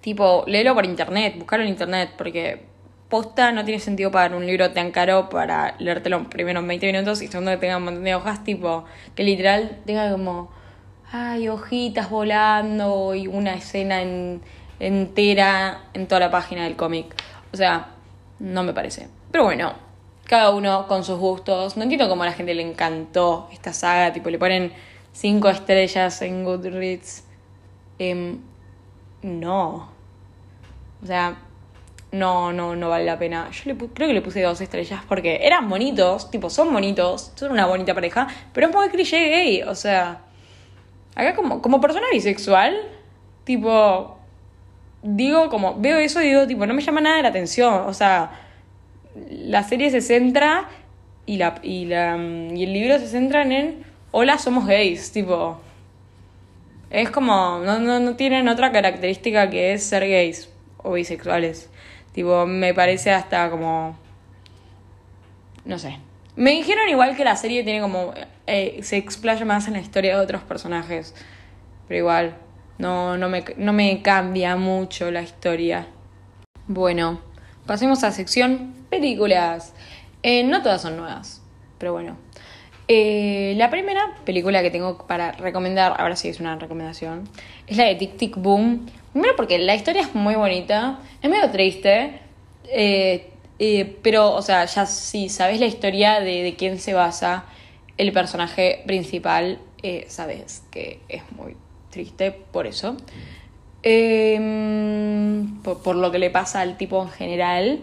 tipo, 0.00 0.44
léelo 0.46 0.74
por 0.74 0.86
internet, 0.86 1.34
buscarlo 1.36 1.64
en 1.64 1.70
internet, 1.70 2.10
porque 2.16 2.67
posta 3.08 3.52
no 3.52 3.64
tiene 3.64 3.80
sentido 3.80 4.10
pagar 4.10 4.34
un 4.34 4.46
libro 4.46 4.70
tan 4.72 4.90
caro 4.90 5.28
para 5.28 5.74
leértelo 5.78 6.28
primero 6.28 6.60
en 6.60 6.68
20 6.68 6.86
minutos 6.86 7.22
y 7.22 7.28
segundo 7.28 7.50
que 7.52 7.56
tenga 7.58 7.78
un 7.78 7.84
montón 7.84 8.04
de 8.04 8.14
hojas, 8.14 8.44
tipo, 8.44 8.84
que 9.14 9.24
literal 9.24 9.78
tenga 9.86 10.10
como, 10.10 10.50
ay, 11.10 11.48
hojitas 11.48 12.10
volando 12.10 13.14
y 13.14 13.26
una 13.26 13.54
escena 13.54 14.02
entera 14.80 15.84
en 15.94 16.06
toda 16.06 16.20
la 16.20 16.30
página 16.30 16.64
del 16.64 16.76
cómic. 16.76 17.14
O 17.52 17.56
sea, 17.56 17.88
no 18.38 18.62
me 18.62 18.72
parece. 18.72 19.08
Pero 19.30 19.44
bueno, 19.44 19.72
cada 20.24 20.50
uno 20.50 20.86
con 20.86 21.04
sus 21.04 21.18
gustos. 21.18 21.76
No 21.76 21.82
entiendo 21.82 22.08
cómo 22.08 22.22
a 22.22 22.26
la 22.26 22.32
gente 22.32 22.54
le 22.54 22.62
encantó 22.62 23.48
esta 23.52 23.72
saga, 23.72 24.12
tipo, 24.12 24.30
le 24.30 24.38
ponen 24.38 24.72
5 25.12 25.48
estrellas 25.48 26.20
en 26.22 26.44
Goodreads. 26.44 27.24
Em, 27.98 28.38
no. 29.22 29.90
O 31.02 31.06
sea, 31.06 31.38
no, 32.12 32.52
no, 32.52 32.74
no 32.74 32.88
vale 32.88 33.04
la 33.04 33.18
pena. 33.18 33.50
Yo 33.50 33.72
le 33.72 33.76
creo 33.76 34.08
que 34.08 34.14
le 34.14 34.22
puse 34.22 34.42
dos 34.42 34.60
estrellas 34.60 35.02
porque 35.08 35.40
eran 35.42 35.68
bonitos, 35.68 36.30
tipo, 36.30 36.50
son 36.50 36.72
bonitos, 36.72 37.32
son 37.34 37.52
una 37.52 37.66
bonita 37.66 37.94
pareja, 37.94 38.28
pero 38.52 38.68
es 38.68 38.74
muy 38.74 38.88
cliché 38.88 39.28
gay, 39.28 39.62
o 39.62 39.74
sea, 39.74 40.22
acá 41.14 41.34
como, 41.34 41.60
como 41.60 41.80
persona 41.80 42.06
bisexual, 42.12 42.76
tipo, 43.44 44.18
digo, 45.02 45.48
como, 45.50 45.78
veo 45.78 45.98
eso 45.98 46.22
y 46.22 46.28
digo, 46.28 46.46
tipo, 46.46 46.66
no 46.66 46.74
me 46.74 46.82
llama 46.82 47.00
nada 47.00 47.22
la 47.22 47.28
atención, 47.28 47.86
o 47.86 47.92
sea, 47.92 48.30
la 49.30 49.62
serie 49.64 49.90
se 49.90 50.00
centra 50.00 50.68
y, 51.26 51.36
la, 51.36 51.56
y, 51.62 51.84
la, 51.86 52.16
y 52.16 52.64
el 52.64 52.72
libro 52.72 52.98
se 52.98 53.08
centra 53.08 53.42
en, 53.42 53.84
hola, 54.12 54.38
somos 54.38 54.66
gays, 54.66 55.12
tipo, 55.12 55.60
es 56.90 57.10
como, 57.10 57.60
no, 57.62 57.78
no, 57.80 58.00
no 58.00 58.16
tienen 58.16 58.48
otra 58.48 58.72
característica 58.72 59.50
que 59.50 59.74
es 59.74 59.82
ser 59.82 60.08
gays 60.08 60.48
o 60.78 60.92
bisexuales. 60.92 61.68
Tipo, 62.18 62.46
me 62.46 62.74
parece 62.74 63.12
hasta 63.12 63.48
como. 63.48 63.96
No 65.64 65.78
sé. 65.78 66.00
Me 66.34 66.50
dijeron 66.50 66.88
igual 66.88 67.14
que 67.16 67.24
la 67.24 67.36
serie 67.36 67.62
tiene 67.62 67.80
como. 67.80 68.12
Eh, 68.48 68.80
se 68.82 68.96
explaya 68.96 69.44
más 69.44 69.68
en 69.68 69.74
la 69.74 69.78
historia 69.78 70.16
de 70.16 70.24
otros 70.24 70.42
personajes. 70.42 71.14
Pero 71.86 71.98
igual, 71.98 72.36
no, 72.76 73.16
no, 73.16 73.28
me, 73.28 73.44
no 73.56 73.72
me 73.72 74.02
cambia 74.02 74.56
mucho 74.56 75.12
la 75.12 75.22
historia. 75.22 75.86
Bueno, 76.66 77.20
pasemos 77.66 78.02
a 78.02 78.10
sección 78.10 78.74
películas. 78.90 79.72
Eh, 80.24 80.42
no 80.42 80.60
todas 80.60 80.82
son 80.82 80.96
nuevas, 80.96 81.40
pero 81.78 81.92
bueno. 81.92 82.16
Eh, 82.88 83.54
la 83.56 83.70
primera 83.70 84.16
película 84.24 84.60
que 84.62 84.72
tengo 84.72 85.06
para 85.06 85.30
recomendar, 85.30 85.94
ahora 85.96 86.16
sí 86.16 86.28
es 86.28 86.40
una 86.40 86.56
recomendación, 86.56 87.28
es 87.68 87.76
la 87.76 87.84
de 87.84 87.94
Tic 87.94 88.16
Tic 88.16 88.36
Boom. 88.38 88.86
Primero 89.12 89.36
porque 89.36 89.58
la 89.58 89.74
historia 89.74 90.02
es 90.02 90.14
muy 90.14 90.34
bonita, 90.34 90.98
es 91.22 91.30
medio 91.30 91.50
triste, 91.50 92.20
eh, 92.64 93.30
eh, 93.58 93.96
pero, 94.02 94.34
o 94.34 94.42
sea, 94.42 94.64
ya 94.66 94.86
si 94.86 95.28
sabes 95.28 95.60
la 95.60 95.66
historia 95.66 96.20
de, 96.20 96.54
quién 96.56 96.78
se 96.78 96.94
basa 96.94 97.44
el 97.96 98.12
personaje 98.12 98.82
principal, 98.86 99.58
sabes 100.06 100.62
que 100.70 101.00
es 101.08 101.22
muy 101.32 101.56
triste 101.90 102.32
por 102.32 102.66
eso. 102.66 102.96
Em, 103.82 105.62
por 105.62 105.94
lo 105.94 106.10
que 106.10 106.18
le 106.18 106.30
pasa 106.30 106.60
al 106.60 106.76
tipo 106.76 107.02
en 107.02 107.10
general. 107.10 107.80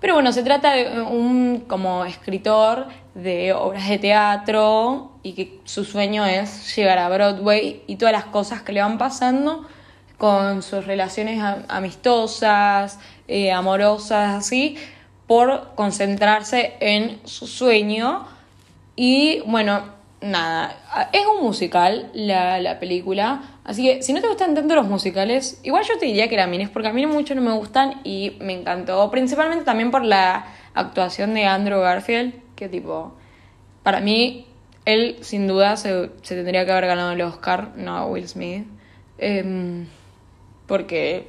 Pero 0.00 0.14
bueno, 0.14 0.32
se 0.32 0.42
trata 0.42 0.72
de 0.74 1.00
un 1.00 1.64
como 1.66 2.04
escritor 2.04 2.86
de 3.14 3.52
obras 3.52 3.88
de 3.88 3.98
teatro 3.98 5.12
y 5.22 5.32
que 5.32 5.60
su 5.64 5.84
sueño 5.84 6.24
es 6.24 6.74
llegar 6.76 6.98
a 6.98 7.08
Broadway 7.08 7.82
y 7.86 7.96
todas 7.96 8.12
las 8.12 8.26
cosas 8.26 8.62
que 8.62 8.72
le 8.72 8.80
van 8.80 8.98
pasando 8.98 9.66
con 10.18 10.62
sus 10.62 10.84
relaciones 10.84 11.42
amistosas, 11.68 12.98
eh, 13.28 13.52
amorosas, 13.52 14.36
así, 14.36 14.76
por 15.26 15.74
concentrarse 15.76 16.74
en 16.80 17.20
su 17.24 17.46
sueño. 17.46 18.26
Y 18.96 19.40
bueno, 19.46 19.82
nada, 20.20 21.08
es 21.12 21.24
un 21.26 21.44
musical 21.44 22.10
la, 22.12 22.60
la, 22.60 22.80
película, 22.80 23.42
así 23.64 23.84
que 23.84 24.02
si 24.02 24.12
no 24.12 24.20
te 24.20 24.26
gustan 24.26 24.54
tanto 24.54 24.74
los 24.74 24.88
musicales, 24.88 25.60
igual 25.62 25.84
yo 25.84 25.96
te 25.98 26.06
diría 26.06 26.28
que 26.28 26.36
la 26.36 26.48
mires, 26.48 26.68
porque 26.68 26.88
a 26.88 26.92
mí 26.92 27.06
mucho 27.06 27.36
no 27.36 27.40
me 27.40 27.52
gustan 27.52 28.00
y 28.02 28.36
me 28.40 28.54
encantó, 28.54 29.08
principalmente 29.10 29.64
también 29.64 29.92
por 29.92 30.04
la 30.04 30.46
actuación 30.74 31.34
de 31.34 31.44
Andrew 31.44 31.80
Garfield, 31.80 32.34
que 32.56 32.68
tipo, 32.68 33.12
para 33.84 34.00
mí, 34.00 34.46
él 34.84 35.18
sin 35.20 35.46
duda 35.46 35.76
se, 35.76 36.08
tendría 36.26 36.64
que 36.64 36.72
haber 36.72 36.86
ganado 36.86 37.12
el 37.12 37.22
Oscar, 37.22 37.72
no 37.76 38.06
Will 38.06 38.26
Smith, 38.28 38.66
em, 39.18 39.86
porque, 40.68 41.28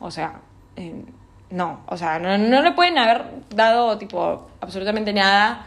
o 0.00 0.10
sea, 0.10 0.40
em, 0.74 1.04
no, 1.50 1.84
o 1.86 1.96
sea, 1.96 2.18
no, 2.18 2.36
no, 2.36 2.62
le 2.62 2.72
pueden 2.72 2.98
haber 2.98 3.26
dado 3.50 3.96
tipo 3.98 4.50
absolutamente 4.60 5.12
nada 5.12 5.66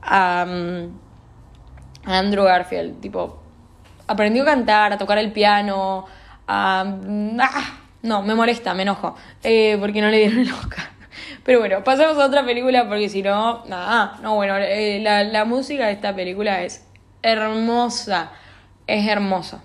a... 0.00 0.46
Andrew 2.04 2.44
Garfield, 2.44 3.00
tipo, 3.00 3.42
aprendió 4.06 4.44
a 4.44 4.46
cantar, 4.46 4.92
a 4.92 4.98
tocar 4.98 5.18
el 5.18 5.32
piano, 5.32 6.06
a... 6.46 6.84
Ah, 7.40 7.78
no, 8.02 8.22
me 8.22 8.34
molesta, 8.34 8.74
me 8.74 8.82
enojo, 8.82 9.16
eh, 9.42 9.76
porque 9.80 10.00
no 10.00 10.08
le 10.08 10.18
dieron 10.18 10.38
el 10.38 10.52
Oscar. 10.52 10.86
Pero 11.44 11.58
bueno, 11.58 11.82
pasamos 11.82 12.16
a 12.18 12.26
otra 12.26 12.44
película 12.44 12.88
porque 12.88 13.08
si 13.08 13.22
no, 13.22 13.64
nada, 13.66 14.18
no, 14.22 14.36
bueno, 14.36 14.56
eh, 14.56 15.00
la, 15.02 15.24
la, 15.24 15.44
música 15.44 15.86
de 15.86 15.92
esta 15.92 16.14
película 16.14 16.62
es 16.62 16.86
hermosa, 17.22 18.30
es 18.86 19.06
hermosa. 19.06 19.62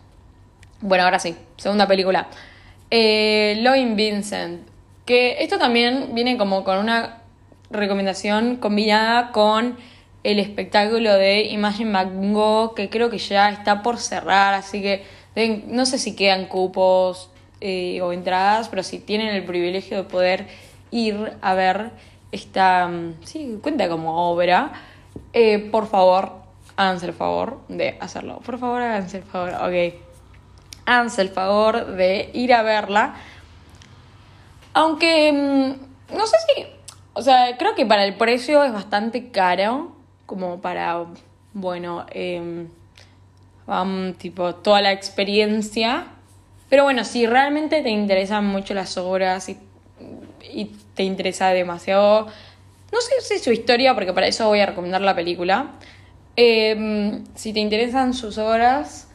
Bueno, 0.86 1.06
ahora 1.06 1.18
sí, 1.18 1.34
segunda 1.56 1.88
película. 1.88 2.28
Eh, 2.92 3.64
Vincent, 3.96 4.68
que 5.06 5.42
esto 5.42 5.58
también 5.58 6.10
viene 6.14 6.38
como 6.38 6.66
con 6.66 6.78
una 6.78 7.22
recomendación 7.72 8.58
combinada 8.58 9.32
con 9.32 9.78
el 10.26 10.40
espectáculo 10.40 11.14
de 11.14 11.44
Imagine 11.44 11.90
Mango, 11.90 12.76
que 12.76 12.90
creo 12.90 13.10
que 13.10 13.18
ya 13.18 13.50
está 13.50 13.82
por 13.82 13.98
cerrar, 13.98 14.56
así 14.56 14.82
que 14.82 15.06
no 15.68 15.86
sé 15.86 15.98
si 16.00 16.18
quedan 16.18 16.48
cupos 16.48 17.30
eh, 17.62 18.02
o 18.02 18.12
entradas, 18.12 18.68
pero 18.68 18.84
si 18.84 19.00
tienen 19.00 19.30
el 19.30 19.46
privilegio 19.46 19.96
de 19.96 20.04
poder 20.04 20.48
ir 20.92 21.32
a 21.42 21.54
ver 21.54 21.92
esta, 22.34 22.90
mm, 22.90 23.24
sí, 23.24 23.58
cuenta 23.62 23.88
como 23.88 24.30
obra, 24.30 24.74
eh, 25.32 25.60
por 25.60 25.88
favor, 25.88 26.34
háganse 26.76 27.06
el 27.06 27.14
favor 27.14 27.62
de 27.70 27.96
hacerlo. 28.02 28.42
Por 28.46 28.60
favor, 28.60 28.82
háganse 28.82 29.20
el 29.20 29.24
favor, 29.24 29.54
ok. 29.54 30.13
Háganse 30.86 31.22
el 31.22 31.30
favor 31.30 31.96
de 31.96 32.30
ir 32.34 32.54
a 32.54 32.62
verla. 32.62 33.16
Aunque, 34.74 35.32
mm, 35.32 36.16
no 36.16 36.28
sé 36.28 36.38
si, 36.48 36.66
o 37.14 37.22
sea, 37.22 37.58
creo 37.58 37.76
que 37.76 37.86
para 37.86 38.06
el 38.06 38.16
precio 38.16 38.64
es 38.64 38.74
bastante 38.74 39.30
caro 39.30 39.96
como 40.26 40.62
para, 40.62 41.06
bueno, 41.54 42.06
eh, 42.12 42.68
tipo 44.18 44.56
toda 44.56 44.82
la 44.82 44.92
experiencia. 44.92 46.08
Pero 46.70 46.84
bueno, 46.84 47.04
si 47.04 47.28
realmente 47.28 47.82
te 47.82 47.90
interesan 47.90 48.46
mucho 48.46 48.74
las 48.74 48.98
obras 48.98 49.48
y, 49.50 49.58
y 50.52 50.66
te 50.96 51.04
interesa 51.04 51.50
demasiado, 51.50 52.28
no 52.92 53.02
sé 53.02 53.22
si 53.22 53.40
su 53.40 53.52
historia, 53.52 53.94
porque 53.94 54.14
para 54.14 54.28
eso 54.28 54.48
voy 54.48 54.60
a 54.60 54.66
recomendar 54.66 55.02
la 55.02 55.16
película. 55.16 55.72
Em, 56.36 57.24
si 57.36 57.54
te 57.54 57.60
interesan 57.60 58.14
sus 58.14 58.38
obras 58.38 59.08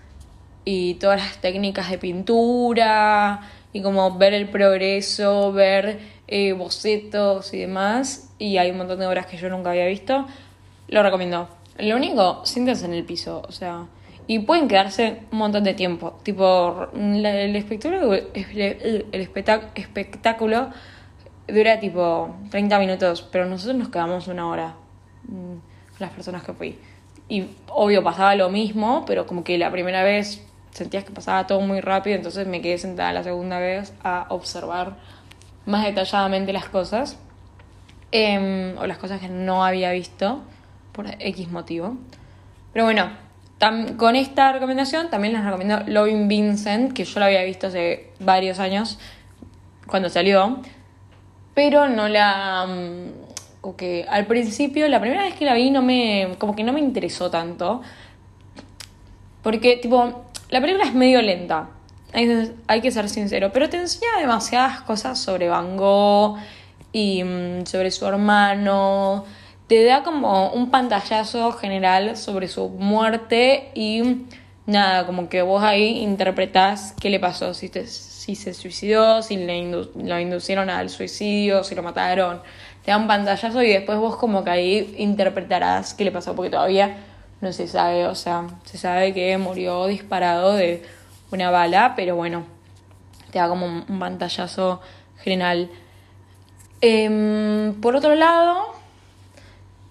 y 0.71 0.97
todas 0.97 1.19
las 1.19 1.39
técnicas 1.39 1.91
de 1.91 1.97
pintura 1.97 3.41
y 3.73 3.81
como 3.81 4.19
ver 4.19 4.35
el 4.35 4.51
progreso, 4.51 5.51
ver 5.51 5.99
eh, 6.27 6.53
bocetos 6.53 7.55
y 7.55 7.61
demás, 7.61 8.35
y 8.39 8.59
hay 8.59 8.71
un 8.71 8.77
montón 8.77 8.99
de 8.99 9.07
obras 9.07 9.25
que 9.25 9.39
yo 9.39 9.49
nunca 9.49 9.71
había 9.71 9.87
visto, 9.87 10.27
lo 10.89 11.03
recomiendo. 11.03 11.49
Lo 11.79 11.97
único, 11.97 12.45
siéntense 12.45 12.85
en 12.85 12.93
el 12.93 13.05
piso, 13.05 13.43
o 13.49 13.51
sea, 13.51 13.87
y 14.27 14.41
pueden 14.41 14.69
quedarse 14.69 15.21
un 15.33 15.39
montón 15.39 15.65
de 15.65 15.73
tiempo. 15.73 16.19
Tipo, 16.23 16.89
el 16.93 17.57
espectáculo, 17.57 18.13
el 18.13 19.29
espectáculo 19.75 20.69
dura 21.47 21.81
tipo 21.81 22.37
30 22.51 22.79
minutos, 22.79 23.27
pero 23.33 23.47
nosotros 23.47 23.75
nos 23.75 23.89
quedamos 23.89 24.29
una 24.29 24.47
hora 24.47 24.75
mm, 25.29 25.55
las 25.99 26.11
personas 26.11 26.43
que 26.43 26.53
fui. 26.53 26.79
Y 27.27 27.47
obvio 27.71 28.05
pasaba 28.05 28.35
lo 28.35 28.51
mismo, 28.51 29.05
pero 29.07 29.27
como 29.27 29.45
que 29.45 29.57
la 29.57 29.71
primera 29.71 30.03
vez 30.03 30.45
sentías 30.71 31.05
que 31.05 31.11
pasaba 31.11 31.47
todo 31.47 31.61
muy 31.61 31.81
rápido, 31.81 32.17
entonces 32.17 32.47
me 32.47 32.61
quedé 32.61 32.79
sentada 32.79 33.13
la 33.13 33.23
segunda 33.23 33.59
vez 33.59 33.93
a 34.03 34.27
observar 34.29 34.97
más 35.67 35.85
detalladamente 35.85 36.53
las 36.53 36.69
cosas. 36.69 37.19
Em, 38.11 38.79
o 38.79 38.87
las 38.87 38.97
cosas 38.97 39.21
que 39.21 39.29
no 39.29 39.65
había 39.65 39.93
visto 39.93 40.41
por 40.93 41.07
X 41.19 41.51
motivo. 41.51 41.99
Pero 42.73 42.87
bueno, 42.87 43.11
con 43.99 44.17
esta 44.17 44.53
recomendación 44.53 45.11
también 45.11 45.35
les 45.35 45.45
recomiendo 45.45 45.81
Loving 45.87 46.27
Vincent, 46.27 46.93
que 46.95 47.05
yo 47.05 47.21
la 47.21 47.27
había 47.27 47.43
visto 47.43 47.67
hace 47.67 48.13
varios 48.19 48.61
años 48.61 48.99
cuando 49.87 50.09
salió, 50.09 50.61
pero 51.55 51.89
no 51.89 52.09
la... 52.09 52.65
Como 53.61 53.75
mm, 53.75 53.77
que 53.77 54.07
al 54.09 54.27
principio, 54.27 54.89
la 54.89 55.01
primera 55.01 55.23
vez 55.23 55.35
que 55.35 55.45
la 55.45 55.53
vi, 55.53 55.71
no 55.71 55.83
me, 55.83 56.37
como 56.39 56.57
que 56.57 56.65
no 56.65 56.73
me 56.73 56.81
interesó 56.81 57.31
tanto. 57.31 57.83
Porque, 59.43 59.77
tipo, 59.77 60.25
la 60.49 60.61
película 60.61 60.85
es 60.85 60.95
medio 60.95 61.23
lenta, 61.23 61.71
hay, 62.13 62.55
hay 62.67 62.81
que 62.81 62.91
ser 62.91 63.09
sincero, 63.09 63.51
pero 63.53 63.69
te 63.69 63.77
enseña 63.77 64.19
demasiadas 64.19 64.81
cosas 64.83 65.19
sobre 65.19 65.49
Van 65.49 65.77
Gogh 65.77 66.39
y 66.93 67.23
mm, 67.23 67.67
sobre 67.67 67.91
su 67.91 68.07
hermano 68.07 69.25
te 69.69 69.85
da 69.85 70.03
como 70.03 70.51
un 70.51 70.71
pantallazo 70.71 71.53
general 71.53 72.17
sobre 72.17 72.49
su 72.49 72.71
muerte 72.71 73.71
y 73.75 74.25
nada, 74.67 75.07
como 75.07 75.29
que 75.29 75.43
vos 75.43 75.63
ahí 75.63 75.99
interpretás 75.99 76.95
qué 76.99 77.11
le 77.11 77.21
pasó, 77.21 77.53
si, 77.53 77.69
si 77.69 78.35
se 78.35 78.55
suicidó, 78.55 79.23
si 79.23 79.37
le 79.37 79.71
lo 79.71 80.19
inducieron 80.19 80.71
al 80.71 80.89
suicidio, 80.89 81.65
si 81.65 81.75
lo 81.75 81.83
mataron. 81.83 82.41
Te 82.83 82.91
da 82.91 82.97
un 82.97 83.07
pantallazo 83.07 83.63
y 83.63 83.69
después 83.69 83.99
vos 83.99 84.17
como 84.17 84.43
que 84.43 84.51
ahí 84.51 84.95
interpretarás 84.97 85.93
qué 85.93 86.05
le 86.05 86.13
pasó, 86.13 86.35
porque 86.35 86.51
todavía 86.51 86.97
no 87.41 87.53
se 87.53 87.69
sabe, 87.69 88.07
o 88.07 88.15
sea, 88.15 88.47
se 88.65 88.79
sabe 88.79 89.15
que 89.15 89.37
murió 89.39 89.87
disparado 89.87 90.55
de 90.55 90.83
una 91.31 91.51
bala, 91.51 91.95
pero 91.97 92.17
bueno, 92.17 92.45
te 93.31 93.39
da 93.39 93.49
como 93.49 93.67
un 93.67 93.99
pantallazo 93.99 94.81
general. 95.19 95.71
Em, 96.81 97.75
por 97.81 97.97
otro 97.97 98.15
lado, 98.15 98.73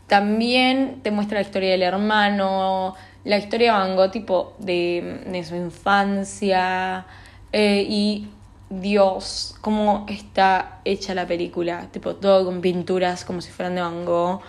también 0.07 1.01
te 1.03 1.11
muestra 1.11 1.39
la 1.39 1.45
historia 1.45 1.71
del 1.71 1.83
hermano, 1.83 2.95
la 3.23 3.37
historia 3.37 3.73
de 3.73 3.79
Van 3.79 3.95
Gogh, 3.95 4.11
tipo 4.11 4.53
de, 4.57 5.43
su 5.47 5.55
infancia 5.55 7.05
eh, 7.51 7.85
y 7.87 8.29
Dios, 8.69 9.55
cómo 9.61 10.05
está 10.07 10.79
hecha 10.85 11.13
la 11.13 11.27
película, 11.27 11.87
tipo 11.91 12.15
todo 12.15 12.45
con 12.45 12.61
pinturas 12.61 13.25
como 13.25 13.41
si 13.41 13.51
fueran 13.51 13.75
de 13.75 13.81
Van 13.81 14.05
Gogh 14.05 14.41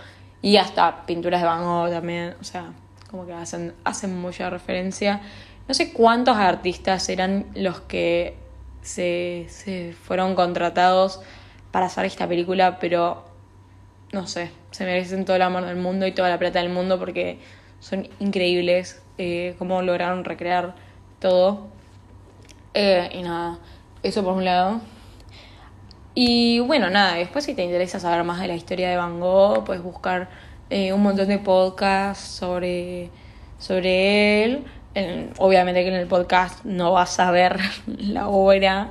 y 0.42 0.56
hasta 0.56 1.06
pinturas 1.06 1.40
de 1.40 1.46
Van 1.46 1.64
Gogh 1.64 1.90
también, 1.90 2.34
o 2.40 2.44
sea, 2.44 2.72
como 3.10 3.26
que 3.26 3.32
hacen, 3.32 3.74
hacen 3.84 4.18
mucha 4.18 4.50
referencia. 4.50 5.20
No 5.66 5.74
sé 5.74 5.92
cuántos 5.92 6.36
artistas 6.36 7.08
eran 7.08 7.46
los 7.54 7.80
que 7.80 8.36
se, 8.82 9.46
se 9.48 9.92
fueron 9.92 10.34
contratados 10.34 11.20
para 11.70 11.86
hacer 11.86 12.06
esta 12.06 12.26
película, 12.26 12.78
pero 12.78 13.24
no 14.12 14.26
sé, 14.26 14.50
se 14.70 14.84
merecen 14.84 15.24
todo 15.24 15.36
el 15.36 15.42
amor 15.42 15.64
del 15.64 15.76
mundo 15.76 16.06
y 16.06 16.12
toda 16.12 16.30
la 16.30 16.38
plata 16.38 16.60
del 16.60 16.70
mundo 16.70 16.98
porque 16.98 17.38
son 17.80 18.08
increíbles 18.18 19.02
eh, 19.18 19.54
cómo 19.58 19.82
lograron 19.82 20.24
recrear 20.24 20.74
todo. 21.18 21.66
Eh, 22.74 23.10
y 23.12 23.22
nada, 23.22 23.58
eso 24.02 24.22
por 24.22 24.34
un 24.34 24.44
lado. 24.44 24.80
Y 26.14 26.60
bueno, 26.60 26.90
nada, 26.90 27.14
después 27.14 27.44
si 27.44 27.54
te 27.54 27.62
interesa 27.64 28.00
saber 28.00 28.24
más 28.24 28.40
de 28.40 28.48
la 28.48 28.54
historia 28.54 28.90
de 28.90 28.96
Van 28.96 29.20
Gogh, 29.20 29.64
puedes 29.64 29.82
buscar 29.82 30.28
eh, 30.70 30.92
un 30.92 31.02
montón 31.02 31.28
de 31.28 31.38
podcasts 31.38 32.24
sobre, 32.24 33.10
sobre 33.58 34.44
él. 34.44 34.64
obviamente 35.38 35.82
que 35.82 35.88
en 35.88 35.94
el 35.94 36.06
podcast 36.06 36.64
no 36.64 36.92
vas 36.92 37.18
a 37.20 37.30
ver 37.30 37.58
la 37.86 38.28
obra 38.28 38.90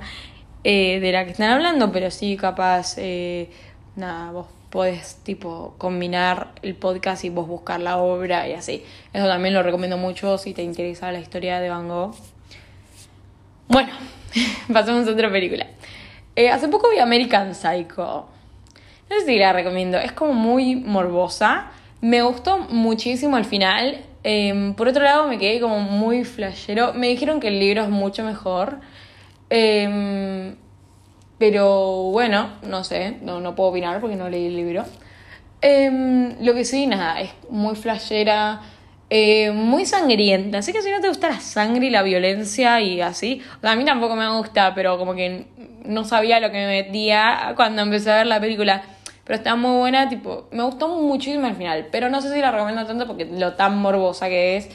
de 0.64 1.10
la 1.14 1.24
que 1.24 1.32
están 1.32 1.50
hablando, 1.52 1.92
pero 1.94 2.12
sí 2.12 2.36
capaz, 2.36 2.98
nada, 3.96 4.32
vos 4.32 4.48
puedes 4.70 5.16
tipo 5.24 5.76
combinar 5.78 6.52
el 6.62 6.76
podcast 6.76 7.24
y 7.24 7.30
vos 7.30 7.48
buscar 7.48 7.80
la 7.80 7.98
obra 7.98 8.48
y 8.48 8.54
así. 8.54 8.84
Eso 9.14 9.28
también 9.28 9.54
lo 9.54 9.64
recomiendo 9.64 9.98
mucho 9.98 10.38
si 10.38 10.54
te 10.54 10.62
interesa 10.64 11.12
la 11.12 11.20
historia 11.20 11.60
de 11.60 11.70
Van 11.70 11.88
Gogh. 11.88 12.16
Bueno, 13.68 13.92
pasamos 14.74 15.08
a 15.08 15.12
otra 15.12 15.32
película. 15.32 15.68
Eh, 16.36 16.50
hace 16.50 16.68
poco 16.68 16.90
vi 16.90 17.00
American 17.00 17.56
Psycho. 17.56 18.28
No 19.10 19.20
sé 19.26 19.38
la 19.38 19.54
recomiendo, 19.54 19.98
es 19.98 20.12
como 20.12 20.34
muy 20.34 20.76
morbosa. 20.76 21.72
Me 22.02 22.22
gustó 22.22 22.60
muchísimo 22.60 23.36
al 23.38 23.46
final. 23.46 24.02
Em, 24.24 24.74
por 24.74 24.88
otro 24.88 25.04
lado, 25.04 25.28
me 25.28 25.38
quedé 25.38 25.60
como 25.60 25.80
muy 25.80 26.26
flashero. 26.26 26.94
Me 26.94 27.08
dijeron 27.08 27.40
que 27.40 27.48
el 27.48 27.60
libro 27.60 27.84
es 27.84 27.90
mucho 27.90 28.24
mejor. 28.24 28.80
Eh, 29.50 30.54
pero 31.38 32.10
bueno, 32.12 32.50
no 32.64 32.84
sé, 32.84 33.18
no, 33.22 33.40
no 33.40 33.56
puedo 33.56 33.70
opinar 33.70 34.02
porque 34.02 34.16
no 34.16 34.30
leí 34.30 34.48
el 34.48 34.56
libro. 34.56 34.86
Em, 35.62 36.36
lo 36.44 36.54
que 36.54 36.66
sí, 36.66 36.88
nada, 36.88 37.22
es 37.22 37.30
muy 37.50 37.76
flashera, 37.76 38.62
eh, 39.10 39.52
muy 39.52 39.86
sangrienta. 39.86 40.60
Así 40.60 40.74
que 40.74 40.82
si 40.82 40.92
no 40.92 41.00
te 41.00 41.10
gusta 41.10 41.30
la 41.30 41.40
sangre 41.40 41.88
y 41.88 41.90
la 41.92 42.02
violencia 42.04 42.82
y 42.82 43.02
así, 43.02 43.42
a 43.62 43.76
mí 43.76 43.86
tampoco 43.86 44.16
me 44.16 44.30
gusta, 44.36 44.74
pero 44.74 44.98
como 44.98 45.14
que 45.16 45.46
no 45.86 46.04
sabía 46.06 46.40
lo 46.40 46.52
que 46.52 46.58
me 46.58 46.68
metía 46.68 47.54
cuando 47.56 47.84
empecé 47.84 48.12
a 48.12 48.18
ver 48.18 48.28
la 48.28 48.40
película. 48.40 48.84
Pero 49.28 49.40
está 49.40 49.58
muy 49.58 49.78
buena, 49.78 50.08
tipo, 50.08 50.48
me 50.52 50.64
gustó 50.64 50.88
muchísimo 50.88 51.48
al 51.48 51.58
final, 51.58 51.90
pero 51.92 52.10
no 52.10 52.22
sé 52.22 52.34
si 52.34 52.40
la 52.40 52.50
recomiendo 52.50 52.86
tanto 52.86 53.06
porque 53.06 53.26
lo 53.26 53.56
tan 53.56 53.78
morbosa 53.78 54.30
que 54.30 54.56
es 54.56 54.70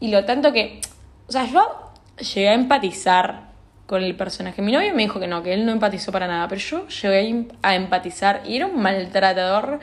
y 0.00 0.08
lo 0.08 0.24
tanto 0.24 0.50
que, 0.50 0.80
o 1.26 1.32
sea, 1.32 1.44
yo 1.44 1.92
llegué 2.34 2.48
a 2.48 2.54
empatizar 2.54 3.48
con 3.84 4.02
el 4.02 4.16
personaje. 4.16 4.62
Mi 4.62 4.72
novio 4.72 4.94
me 4.94 5.02
dijo 5.02 5.20
que 5.20 5.26
no, 5.26 5.42
que 5.42 5.52
él 5.52 5.66
no 5.66 5.72
empatizó 5.72 6.10
para 6.10 6.26
nada, 6.26 6.48
pero 6.48 6.58
yo 6.58 6.88
llegué 6.88 7.48
a 7.60 7.74
empatizar 7.74 8.40
y 8.46 8.56
era 8.56 8.64
un 8.64 8.80
maltratador 8.80 9.78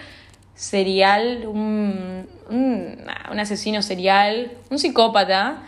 serial, 0.55 1.45
un, 1.45 2.27
un, 2.49 3.39
asesino 3.39 3.83
serial, 3.83 4.53
un 4.71 4.79
psicópata, 4.79 5.61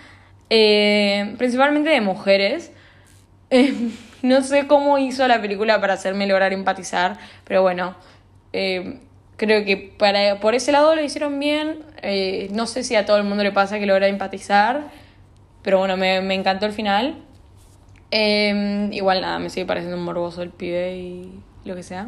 eh, 0.50 1.36
principalmente 1.38 1.92
de 1.92 2.02
mujeres. 2.02 2.72
Eh, 3.52 3.92
no 4.24 4.42
sé 4.42 4.66
cómo 4.66 4.98
hizo 4.98 5.28
la 5.28 5.40
película 5.40 5.80
para 5.80 5.94
hacerme 5.94 6.26
lograr 6.26 6.54
empatizar, 6.54 7.20
pero 7.44 7.62
bueno, 7.62 7.96
eh, 8.58 9.00
creo 9.38 9.66
que 9.66 9.78
para, 9.78 10.40
por 10.40 10.56
ese 10.56 10.72
lado 10.72 10.96
lo 10.96 11.04
hicieron 11.04 11.40
bien. 11.40 11.80
no 12.52 12.68
sé 12.68 12.84
si 12.84 12.96
a 12.96 13.06
todo 13.06 13.18
el 13.18 13.24
mundo 13.24 13.44
le 13.44 13.52
pasa 13.52 13.80
que 13.80 13.86
logra 13.86 14.08
empatizar, 14.08 14.90
pero 15.64 15.80
bueno, 15.80 15.98
me, 15.98 16.22
me 16.22 16.34
encantó 16.34 16.66
el 16.66 16.74
final. 16.74 17.24
Em, 18.10 18.92
igual 18.94 19.22
nada, 19.22 19.40
me 19.40 19.50
sigue 19.50 19.66
pareciendo 19.66 19.98
un 19.98 20.06
morboso 20.06 20.42
el 20.42 20.50
pibe 20.50 20.98
y 20.98 21.40
lo 21.66 21.76
que 21.76 21.84
sea. 21.84 22.08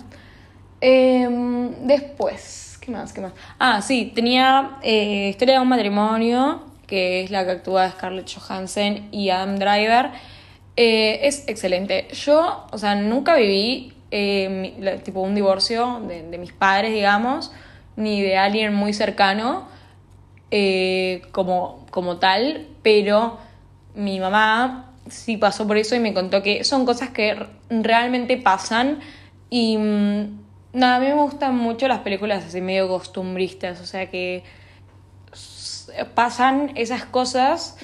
Em, 0.81 1.71
después, 1.85 2.79
¿qué 2.81 2.91
más? 2.91 3.11
¿Qué 3.11 3.21
más? 3.21 3.33
Ah, 3.59 3.81
sí, 3.81 4.11
tenía 4.15 4.77
eh, 4.81 5.29
Historia 5.29 5.55
de 5.55 5.61
un 5.61 5.67
matrimonio, 5.67 6.63
que 6.87 7.23
es 7.23 7.31
la 7.31 7.45
que 7.45 7.51
actúa 7.51 7.89
Scarlett 7.91 8.29
Johansson 8.33 9.09
y 9.11 9.29
Adam 9.29 9.57
Driver. 9.57 10.11
Eh, 10.77 11.19
es 11.23 11.47
excelente. 11.47 12.07
Yo, 12.13 12.65
o 12.71 12.77
sea, 12.77 12.95
nunca 12.95 13.35
viví 13.35 13.93
eh, 14.11 15.01
tipo 15.03 15.21
un 15.21 15.35
divorcio 15.35 16.01
de, 16.07 16.23
de, 16.23 16.37
mis 16.37 16.51
padres, 16.51 16.91
digamos, 16.91 17.51
ni 17.95 18.21
de 18.21 18.37
alguien 18.37 18.73
muy 18.73 18.93
cercano 18.93 19.67
como, 21.31 21.85
como 21.91 22.17
tal, 22.17 22.67
pero 22.81 23.37
mi 23.93 24.19
mamá 24.19 24.93
sí 25.07 25.37
pasó 25.37 25.67
por 25.67 25.77
eso 25.77 25.95
y 25.95 25.99
me 25.99 26.13
contó 26.13 26.41
que 26.41 26.63
son 26.63 26.85
cosas 26.85 27.09
que 27.09 27.45
realmente 27.69 28.37
pasan 28.37 28.99
y 29.49 29.77
mm, 29.77 30.39
nada, 30.73 30.95
a 30.97 30.99
mí 30.99 31.07
me 31.07 31.13
gustan 31.13 31.55
mucho 31.55 31.87
las 31.87 31.99
películas 31.99 32.45
así 32.45 32.61
medio 32.61 32.87
costumbristas, 32.87 33.81
o 33.81 33.85
sea 33.85 34.09
que 34.09 34.43
pasan 36.13 36.71
esas 36.75 37.05
cosas, 37.05 37.77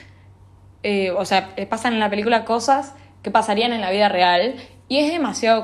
eh, 0.84 1.12
o 1.12 1.26
sea, 1.26 1.56
pasan 1.70 1.94
en 1.94 2.00
la 2.00 2.10
película 2.10 2.46
cosas 2.46 2.94
que 3.24 3.32
pasarían 3.32 3.74
en 3.74 3.82
la 3.82 3.90
vida 3.90 4.10
real 4.10 4.56
y 4.88 5.00
es 5.00 5.12
demasiado 5.12 5.64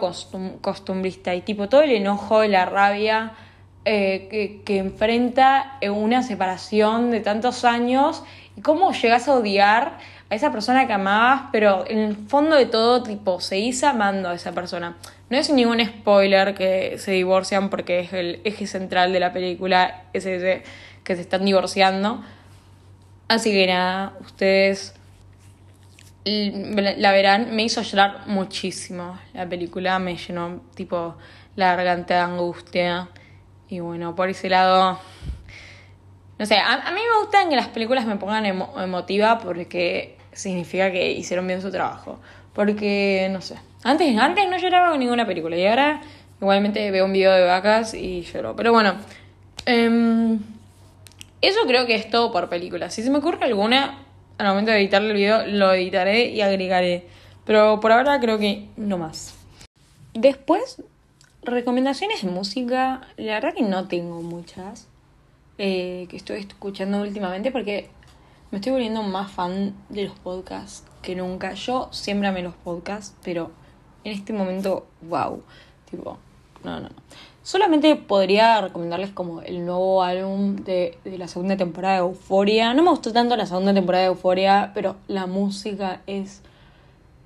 costumbrista 0.62 1.36
y 1.36 1.41
tipo 1.41 1.69
todo 1.69 1.81
el 1.81 1.91
enojo, 1.91 2.43
la 2.45 2.65
rabia 2.65 3.34
eh, 3.86 4.27
que, 4.29 4.62
que, 4.63 4.77
enfrenta 4.77 5.77
una 5.81 6.23
separación 6.23 7.12
de 7.12 7.19
tantos 7.19 7.65
años 7.65 8.23
y 8.55 8.62
cómo 8.62 8.91
llegas 8.91 9.27
a 9.27 9.34
odiar 9.34 9.97
a 10.29 10.36
esa 10.36 10.51
persona 10.51 10.88
que 10.88 10.93
amabas, 10.93 11.49
pero 11.51 11.86
en 11.88 11.99
el 11.99 12.15
fondo 12.15 12.55
de 12.55 12.65
todo, 12.65 13.03
tipo, 13.03 13.41
seguís 13.41 13.84
amando 13.84 14.29
a 14.29 14.36
esa 14.36 14.53
persona. 14.53 14.97
No 15.29 15.38
es 15.38 15.49
ningún 15.49 15.84
spoiler 15.86 16.53
que 16.53 16.97
se 16.99 17.12
divorcian 17.12 17.69
porque 17.69 18.01
es 18.01 18.13
el 18.13 18.39
eje 18.43 18.65
central 18.67 19.13
de 19.13 19.19
la 19.19 19.34
película, 19.34 20.03
es 20.13 20.25
ese 20.25 20.63
que 21.03 21.15
se 21.15 21.21
están 21.21 21.43
divorciando. 21.43 22.23
Así 23.27 23.51
que 23.51 23.67
nada, 23.67 24.13
ustedes 24.21 24.93
la 26.23 27.12
verán, 27.12 27.55
me 27.55 27.63
hizo 27.63 27.81
llorar 27.81 28.27
muchísimo. 28.27 29.17
La 29.34 29.47
película 29.47 29.97
me 29.99 30.15
llenó 30.17 30.62
tipo 30.75 31.15
la 31.55 31.75
garganta 31.75 32.15
de 32.15 32.19
angustia. 32.21 33.10
Y 33.67 33.79
bueno, 33.79 34.15
por 34.15 34.29
ese 34.29 34.49
lado, 34.49 34.99
no 36.38 36.45
sé, 36.45 36.57
a, 36.57 36.91
mí 36.91 36.99
me 37.01 37.23
gustan 37.23 37.49
que 37.49 37.55
las 37.55 37.67
películas 37.67 38.05
me 38.05 38.17
pongan 38.17 38.45
emotiva 38.45 39.39
porque 39.39 40.17
significa 40.34 40.91
que 40.91 41.12
hicieron 41.12 41.47
bien 41.47 41.62
su 41.62 41.71
trabajo. 41.71 42.19
Porque, 42.53 43.29
no 43.31 43.41
sé, 43.41 43.55
antes, 43.84 44.17
antes 44.17 44.49
no 44.49 44.57
lloraba 44.57 44.89
con 44.89 44.99
ninguna 44.99 45.25
película 45.25 45.55
y 45.55 45.65
ahora 45.65 46.01
igualmente 46.39 46.91
veo 46.91 47.05
un 47.05 47.13
video 47.13 47.31
de 47.31 47.45
vacas 47.45 47.93
y 47.93 48.21
lloro. 48.23 48.55
Pero 48.55 48.73
bueno, 48.73 48.95
em, 49.65 50.39
eso 51.41 51.60
creo 51.65 51.86
que 51.86 51.95
es 51.95 52.10
todo 52.10 52.31
por 52.31 52.49
película. 52.49 52.89
Si 52.89 53.03
se 53.03 53.10
me 53.10 53.19
ocurre 53.19 53.45
alguna, 53.45 53.99
al 54.41 54.47
momento 54.47 54.71
de 54.71 54.80
editar 54.80 55.01
el 55.04 55.13
video 55.13 55.45
lo 55.45 55.71
editaré 55.71 56.30
y 56.30 56.41
agregaré. 56.41 57.06
Pero 57.45 57.80
por 57.80 57.91
ahora 57.91 58.19
creo 58.19 58.39
que 58.39 58.67
no 58.75 58.97
más. 58.97 59.36
Después, 60.13 60.82
recomendaciones 61.43 62.23
de 62.23 62.32
música. 62.32 63.01
La 63.17 63.36
verdad 63.36 63.54
que 63.54 63.62
no 63.62 63.88
tengo 63.88 64.21
muchas. 64.21 64.88
Eh, 65.58 66.08
que 66.10 66.17
estoy 66.17 66.39
escuchando 66.39 67.01
últimamente 67.01 67.51
porque 67.51 67.89
me 68.49 68.58
estoy 68.58 68.71
volviendo 68.71 69.04
más 69.04 69.32
fan 69.32 69.75
de 69.89 70.06
los 70.06 70.17
podcasts 70.17 70.84
que 71.04 71.15
nunca. 71.15 71.54
Yo 71.54 71.89
siempre 71.91 72.27
amé 72.27 72.41
los 72.41 72.56
podcasts, 72.56 73.15
pero 73.23 73.51
en 74.04 74.13
este 74.13 74.34
momento, 74.34 74.88
wow. 75.01 75.43
Tipo, 75.89 76.17
no, 76.63 76.80
no, 76.80 76.89
no. 76.89 76.95
Solamente 77.43 77.95
podría 77.95 78.62
recomendarles 78.62 79.10
como 79.10 79.41
el 79.41 79.65
nuevo 79.65 80.04
álbum 80.04 80.58
de, 80.58 80.99
la 81.06 81.27
segunda 81.27 81.58
temporada 81.58 81.95
de 81.95 82.01
Euforia. 82.01 82.75
No 82.75 82.84
me 82.84 82.91
gustó 82.91 83.12
tanto 83.12 83.36
la 83.36 83.47
segunda 83.47 83.73
temporada 83.73 84.04
de 84.04 84.10
Euforia, 84.10 84.71
pero 84.75 84.97
la 85.08 85.25
música 85.25 86.01
es 86.06 86.43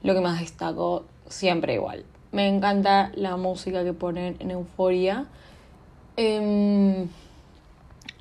lo 0.03 0.13
que 0.13 0.21
más 0.21 0.39
destaco 0.39 1.03
siempre 1.27 1.73
igual. 1.73 2.05
Me 2.31 2.47
encanta 2.47 3.11
la 3.15 3.35
música 3.35 3.83
que 3.83 3.91
ponen 3.91 4.37
en 4.39 4.51
Euforia. 4.51 5.25
Em, 6.15 7.09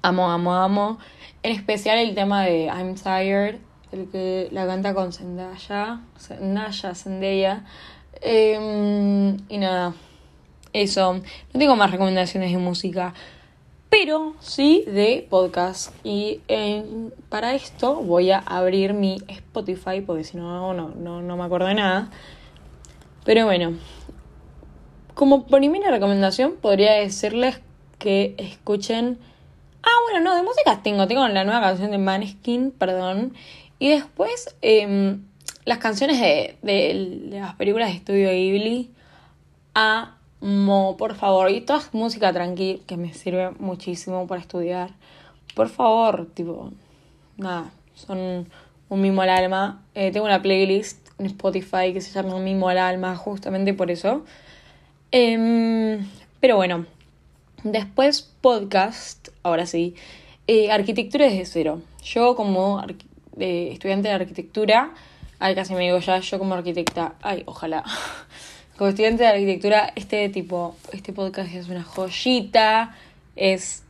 amo, 0.03 0.33
amo, 0.33 0.53
amo. 0.53 0.99
En 1.45 1.53
especial 1.53 1.99
el 1.99 2.17
tema 2.17 2.43
de 2.43 2.65
I'm 2.65 2.97
Tired, 2.97 3.61
el 3.93 4.09
que 4.11 4.49
la 4.51 4.67
canta 4.67 4.95
con 4.95 5.13
Zendaya. 5.13 6.01
Zendaya, 6.19 6.95
Zendaya. 6.97 7.65
Em, 8.21 9.37
y 9.49 9.59
nada 9.59 9.95
eso. 10.75 11.15
No 11.15 11.59
tengo 11.59 11.77
más 11.77 11.91
recomendaciones 11.91 12.51
de 12.51 12.59
música, 12.59 13.15
pero 13.89 14.35
sí 14.41 14.85
de 14.87 15.27
podcast. 15.31 15.95
Y 16.05 16.41
para 17.31 17.55
esto 17.55 17.95
voy 17.95 18.33
a 18.33 18.39
abrir 18.39 18.93
mi 18.93 19.23
Spotify, 19.29 20.03
porque 20.03 20.25
si 20.25 20.37
no, 20.37 20.75
no, 20.75 20.91
no, 20.91 21.23
no 21.23 21.37
me 21.37 21.45
acuerdo 21.45 21.69
de 21.69 21.75
nada. 21.75 22.11
Pero 23.25 23.47
bueno, 23.47 23.75
como 25.15 25.47
primera 25.47 25.91
recomendación 25.91 26.57
podría 26.61 26.93
decirles 26.93 27.61
que 27.99 28.35
escuchen... 28.37 29.19
Ah, 29.83 30.01
bueno, 30.11 30.25
no, 30.25 30.35
de 30.35 30.43
música 30.43 30.83
tengo. 30.83 31.07
Tengo 31.07 31.27
la 31.29 31.45
nueva 31.45 31.61
canción 31.61 31.91
de 31.91 31.99
Maneskin, 31.99 32.71
perdón. 32.73 33.35
Y 33.79 33.91
después 33.91 34.57
em, 34.63 35.23
las 35.67 35.79
canciones 35.79 36.21
de, 36.21 36.57
de, 36.63 37.29
las 37.39 37.55
películas 37.55 37.91
de 37.91 37.97
estudio 37.97 38.31
Ghibli. 38.31 38.91
A 39.75 40.17
Mo, 40.45 40.99
por 40.99 41.15
favor, 41.15 41.51
y 41.51 41.63
toda 41.63 41.81
música 41.93 42.31
tranqui 42.31 42.83
que 42.87 42.99
me 42.99 43.15
sirve 43.15 43.53
muchísimo 43.59 44.27
para 44.27 44.43
estudiar. 44.43 44.91
Por 45.55 45.71
favor, 45.71 46.27
tipo, 46.35 46.71
nada, 47.39 47.73
son 47.95 48.47
un 48.91 49.01
mimo 49.01 49.23
al 49.23 49.31
alma. 49.31 49.83
Eh, 49.95 50.11
tengo 50.13 50.27
una 50.27 50.43
playlist 50.43 51.09
en 51.19 51.25
Spotify 51.25 51.95
que 51.95 52.03
se 52.03 52.13
llama 52.13 52.35
Un 52.35 52.45
mimo 52.45 52.69
al 52.69 52.77
alma, 52.77 53.17
justamente 53.17 53.73
por 53.73 53.91
eso. 53.91 54.27
Em, 55.11 56.07
pero 56.41 56.57
bueno, 56.57 56.85
después 57.63 58.21
podcast, 58.43 59.29
ahora 59.43 59.65
sí. 59.65 59.95
Eh, 60.47 60.71
arquitectura 60.71 61.25
desde 61.25 61.47
cero. 61.47 61.81
Yo 62.03 62.37
como 62.37 62.85
eh, 63.39 63.71
estudiante 63.73 64.09
de 64.09 64.15
arquitectura, 64.15 64.93
ay, 65.39 65.55
casi 65.55 65.73
me 65.73 65.85
digo 65.85 66.01
ya, 66.01 66.19
yo 66.19 66.39
como 66.39 66.53
arquitecta, 66.55 67.15
ay, 67.23 67.45
ojalá. 67.47 67.83
Como 68.77 68.89
estudiante 68.91 69.23
de 69.23 69.29
arquitectura, 69.29 69.93
este 69.95 70.29
tipo, 70.31 70.75
este 70.93 71.13
podcast 71.13 71.55
es 71.55 71.69
una 71.69 71.85
joyita, 71.85 72.97
es, 73.37 73.85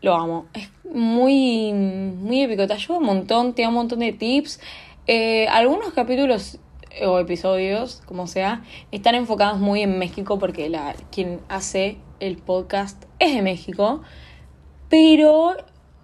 lo 0.00 0.14
amo, 0.14 0.46
es 0.54 0.70
muy, 0.90 1.74
muy 1.74 2.44
épico, 2.44 2.66
te 2.66 2.72
ayuda 2.72 2.98
un 2.98 3.04
montón, 3.04 3.54
te 3.54 3.60
da 3.60 3.68
un 3.68 3.74
montón 3.74 3.98
de 3.98 4.14
tips. 4.14 4.58
Eh, 5.06 5.46
algunos 5.48 5.92
capítulos 5.92 6.58
eh, 6.90 7.04
o 7.04 7.18
episodios, 7.18 8.00
como 8.06 8.26
sea, 8.26 8.64
están 8.92 9.14
enfocados 9.14 9.60
muy 9.60 9.82
en 9.82 9.98
México 9.98 10.38
porque 10.38 10.70
la, 10.70 10.94
quien 11.12 11.40
hace 11.50 11.98
el 12.18 12.38
podcast 12.38 13.04
es 13.18 13.34
de 13.34 13.42
México, 13.42 14.00
pero 14.88 15.54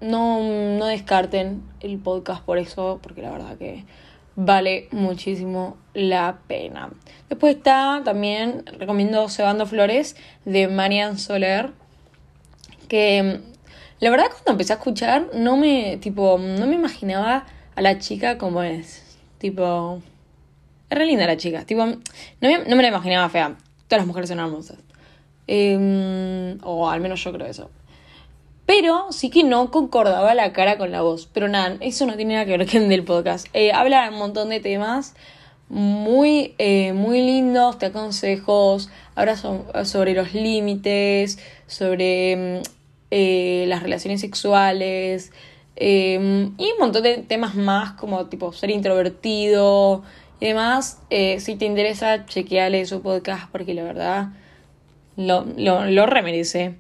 no, 0.03 0.42
no 0.77 0.85
descarten 0.85 1.62
el 1.81 1.99
podcast 1.99 2.44
por 2.44 2.59
eso, 2.59 3.01
porque 3.03 3.22
la 3.22 3.31
verdad 3.31 3.57
que 3.57 3.87
vale 4.37 4.88
muchísimo 4.92 5.79
la 5.94 6.38
pena. 6.46 6.90
Después 7.29 7.57
está 7.57 8.03
también, 8.05 8.64
recomiendo 8.79 9.29
Cebando 9.29 9.66
Flores 9.66 10.14
de 10.44 10.68
Marian 10.68 11.18
Soler, 11.18 11.70
que 12.88 13.22
mm, 13.22 13.55
la 14.01 14.11
verdad 14.11 14.27
cuando 14.31 14.53
empecé 14.53 14.75
a 14.75 14.77
escuchar 14.77 15.31
no 15.35 15.57
me, 15.57 15.96
tipo, 15.96 16.38
no 16.38 16.66
me 16.66 16.75
imaginaba 16.75 17.46
a 17.75 17.83
la 17.83 17.99
chica 17.99 18.38
como 18.38 18.62
es. 18.62 19.18
Tipo, 19.38 20.03
es 20.88 20.99
re 20.99 21.07
linda 21.07 21.27
la 21.27 21.37
chica. 21.37 21.64
Tipo, 21.64 21.87
no 21.87 21.96
me, 22.40 22.59
no 22.59 22.77
me 22.77 22.83
la 22.83 22.88
imaginaba 22.88 23.29
fea. 23.29 23.57
Todas 23.88 24.01
las 24.01 24.07
mujeres 24.07 24.29
son 24.29 24.40
hermosas. 24.40 24.79
Em, 25.46 26.59
o 26.62 26.90
al 26.90 27.01
menos 27.01 27.22
yo 27.22 27.33
creo 27.33 27.46
eso. 27.46 27.70
Pero 28.66 29.12
sí 29.12 29.31
que 29.31 29.44
no 29.44 29.70
concordaba 29.70 30.35
la 30.35 30.52
cara 30.52 30.76
con 30.76 30.90
la 30.90 31.00
voz. 31.00 31.29
Pero 31.33 31.48
nada, 31.48 31.76
eso 31.81 32.05
no 32.05 32.16
tiene 32.16 32.35
nada 32.35 32.46
que 32.46 32.59
ver 32.59 32.68
con 32.70 32.90
el 32.90 33.05
podcast. 33.05 33.46
Eh, 33.52 33.72
habla 33.72 34.11
un 34.11 34.18
montón 34.18 34.48
de 34.48 34.59
temas 34.61 35.14
muy, 35.68 36.55
eh, 36.59 36.92
muy 36.92 37.22
lindos, 37.22 37.79
te 37.79 37.92
consejos, 37.92 38.90
habla 39.14 39.37
sobre 39.37 40.14
los 40.14 40.35
límites, 40.35 41.38
sobre 41.66 42.37
mm, 42.37 42.62
eh, 43.11 43.64
las 43.68 43.83
relaciones 43.83 44.20
sexuales 44.20 45.33
em, 45.76 46.52
y 46.59 46.72
un 46.72 46.79
montón 46.79 47.02
de 47.02 47.18
temas 47.18 47.55
más 47.55 47.92
como 47.92 48.26
tipo 48.26 48.52
ser 48.52 48.70
introvertido 48.70 50.02
y 50.40 50.46
demás. 50.46 51.00
si 51.11 51.57
te 51.57 51.64
interesa, 51.64 52.26
chequeale 52.26 52.85
su 52.87 53.02
podcast 53.02 53.50
porque 53.50 53.74
la 53.74 53.85
verdad 53.85 54.29
lo, 55.16 55.44
lo, 55.57 55.85
lo 55.87 56.07
remerece. 56.07 56.76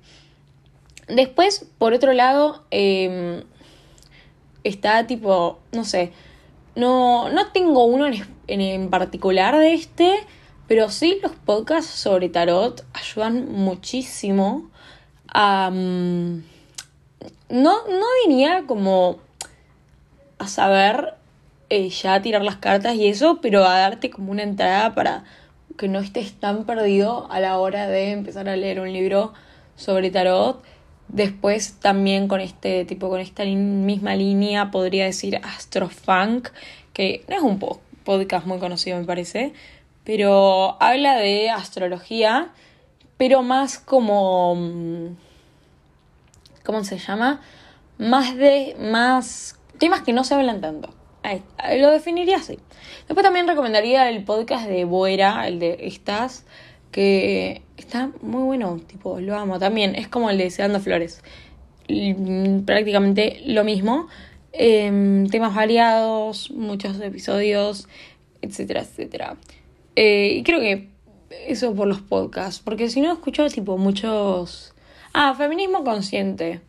Después, 1.08 1.66
por 1.78 1.92
otro 1.92 2.12
lado, 2.12 2.64
em, 2.70 3.44
está 4.64 5.06
tipo, 5.06 5.58
no 5.72 5.84
sé, 5.84 6.12
no, 6.74 7.28
no 7.30 7.52
tengo 7.52 7.84
uno 7.84 8.06
en, 8.06 8.24
en, 8.48 8.90
particular 8.90 9.56
de 9.56 9.74
este, 9.74 10.14
pero 10.66 10.90
sí 10.90 11.18
los 11.22 11.32
podcasts 11.32 11.90
sobre 11.90 12.28
tarot 12.28 12.84
ayudan 12.92 13.50
muchísimo 13.52 14.70
a... 15.28 15.70
Mm, 15.72 16.42
no, 17.48 17.86
no 17.86 18.06
diría 18.26 18.64
como 18.66 19.18
a 20.38 20.48
saber 20.48 21.14
eh, 21.70 21.88
ya 21.88 22.20
tirar 22.20 22.42
las 22.42 22.56
cartas 22.56 22.96
y 22.96 23.06
eso, 23.06 23.40
pero 23.40 23.64
a 23.64 23.78
darte 23.78 24.10
como 24.10 24.32
una 24.32 24.42
entrada 24.42 24.94
para 24.94 25.24
que 25.78 25.88
no 25.88 26.00
estés 26.00 26.32
tan 26.32 26.64
perdido 26.64 27.30
a 27.30 27.38
la 27.40 27.58
hora 27.58 27.86
de 27.86 28.10
empezar 28.10 28.48
a 28.48 28.56
leer 28.56 28.80
un 28.80 28.92
libro 28.92 29.32
sobre 29.76 30.10
tarot 30.10 30.62
Después 31.08 31.74
también 31.80 32.28
con 32.28 32.40
este 32.40 32.84
tipo, 32.84 33.08
con 33.08 33.20
esta 33.20 33.44
misma 33.44 34.16
línea, 34.16 34.70
podría 34.70 35.04
decir 35.04 35.40
Astrofunk, 35.42 36.48
que 36.92 37.24
no 37.28 37.36
es 37.36 37.42
un 37.42 37.58
podcast 38.04 38.46
muy 38.46 38.58
conocido 38.58 38.98
me 38.98 39.04
parece, 39.04 39.52
pero 40.04 40.76
habla 40.80 41.16
de 41.16 41.50
astrología, 41.50 42.50
pero 43.16 43.42
más 43.42 43.78
como... 43.78 44.54
Mm, 44.56 45.16
¿Cómo 46.64 46.82
se 46.84 46.98
llama? 46.98 47.40
Más 47.98 48.36
de... 48.36 48.76
más 48.80 49.56
temas 49.78 50.02
que 50.02 50.12
no 50.12 50.24
se 50.24 50.34
hablan 50.34 50.60
tanto. 50.60 50.90
lo 51.78 51.90
definiría 51.90 52.38
así. 52.38 52.58
Después 53.06 53.24
también 53.24 53.46
recomendaría 53.46 54.08
el 54.08 54.24
podcast 54.24 54.66
de 54.66 54.84
Boera, 54.84 55.46
el 55.46 55.58
de 55.58 55.78
Estás, 55.82 56.44
que 56.90 57.62
está 57.76 58.10
muy 58.22 58.42
bueno, 58.42 58.80
tipo, 58.86 59.20
lo 59.20 59.36
amo 59.36 59.58
también. 59.58 59.94
Es 59.94 60.08
como 60.08 60.30
el 60.30 60.38
de 60.38 60.50
Sedando 60.50 60.80
Flores. 60.80 61.22
Prácticamente 62.64 63.42
lo 63.46 63.64
mismo. 63.64 64.08
Em, 64.52 65.28
temas 65.28 65.54
variados, 65.54 66.50
muchos 66.50 66.98
episodios, 67.00 67.88
etcétera, 68.40 68.80
etcétera. 68.80 69.36
Eh, 69.96 70.36
y 70.38 70.42
creo 70.42 70.60
que 70.60 70.88
eso 71.46 71.74
por 71.74 71.86
los 71.86 72.00
podcasts, 72.00 72.62
porque 72.64 72.88
si 72.88 73.00
no 73.00 73.12
escucho 73.12 73.46
tipo 73.48 73.76
muchos... 73.78 74.72
Ah, 75.12 75.34
Feminismo 75.36 75.82
Consciente, 75.82 76.60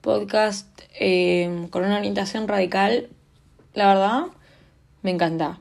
podcast 0.00 0.68
em, 0.98 1.68
con 1.68 1.84
una 1.84 1.98
orientación 1.98 2.46
radical, 2.46 3.08
la 3.74 3.88
verdad, 3.88 4.22
me 5.02 5.10
encanta. 5.10 5.60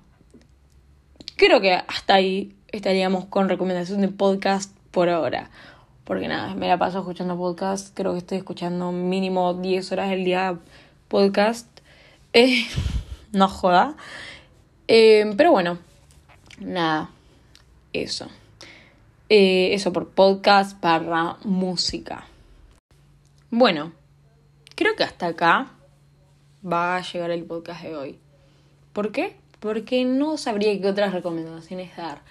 Creo 1.35 1.61
que 1.61 1.73
hasta 1.73 2.15
ahí 2.15 2.55
estaríamos 2.71 3.25
con 3.25 3.49
recomendación 3.49 4.01
de 4.01 4.07
podcast 4.07 4.75
por 4.91 5.09
ahora. 5.09 5.49
Porque 6.03 6.27
nada, 6.27 6.55
me 6.55 6.67
la 6.67 6.77
paso 6.77 6.99
escuchando 6.99 7.37
podcast. 7.37 7.95
Creo 7.95 8.13
que 8.13 8.19
estoy 8.19 8.37
escuchando 8.39 8.91
mínimo 8.91 9.53
10 9.53 9.91
horas 9.91 10.11
al 10.11 10.23
día 10.23 10.57
podcast. 11.07 11.67
Eh, 12.33 12.65
no 13.31 13.47
joda. 13.47 13.95
Eh, 14.87 15.33
pero 15.37 15.51
bueno, 15.51 15.77
nada, 16.59 17.11
eso. 17.93 18.27
Eh, 19.29 19.73
eso 19.73 19.93
por 19.93 20.09
podcast 20.09 20.79
para 20.79 21.37
música. 21.43 22.25
Bueno, 23.51 23.91
creo 24.75 24.95
que 24.95 25.03
hasta 25.03 25.27
acá 25.27 25.71
va 26.65 26.95
a 26.95 27.01
llegar 27.01 27.29
el 27.29 27.43
podcast 27.43 27.83
de 27.83 27.95
hoy. 27.95 28.19
¿Por 28.93 29.11
qué? 29.11 29.35
Porque 29.59 30.05
no 30.05 30.37
sabría 30.37 30.79
qué 30.79 30.87
otras 30.87 31.13
recomendaciones 31.13 31.95
dar. 31.95 32.21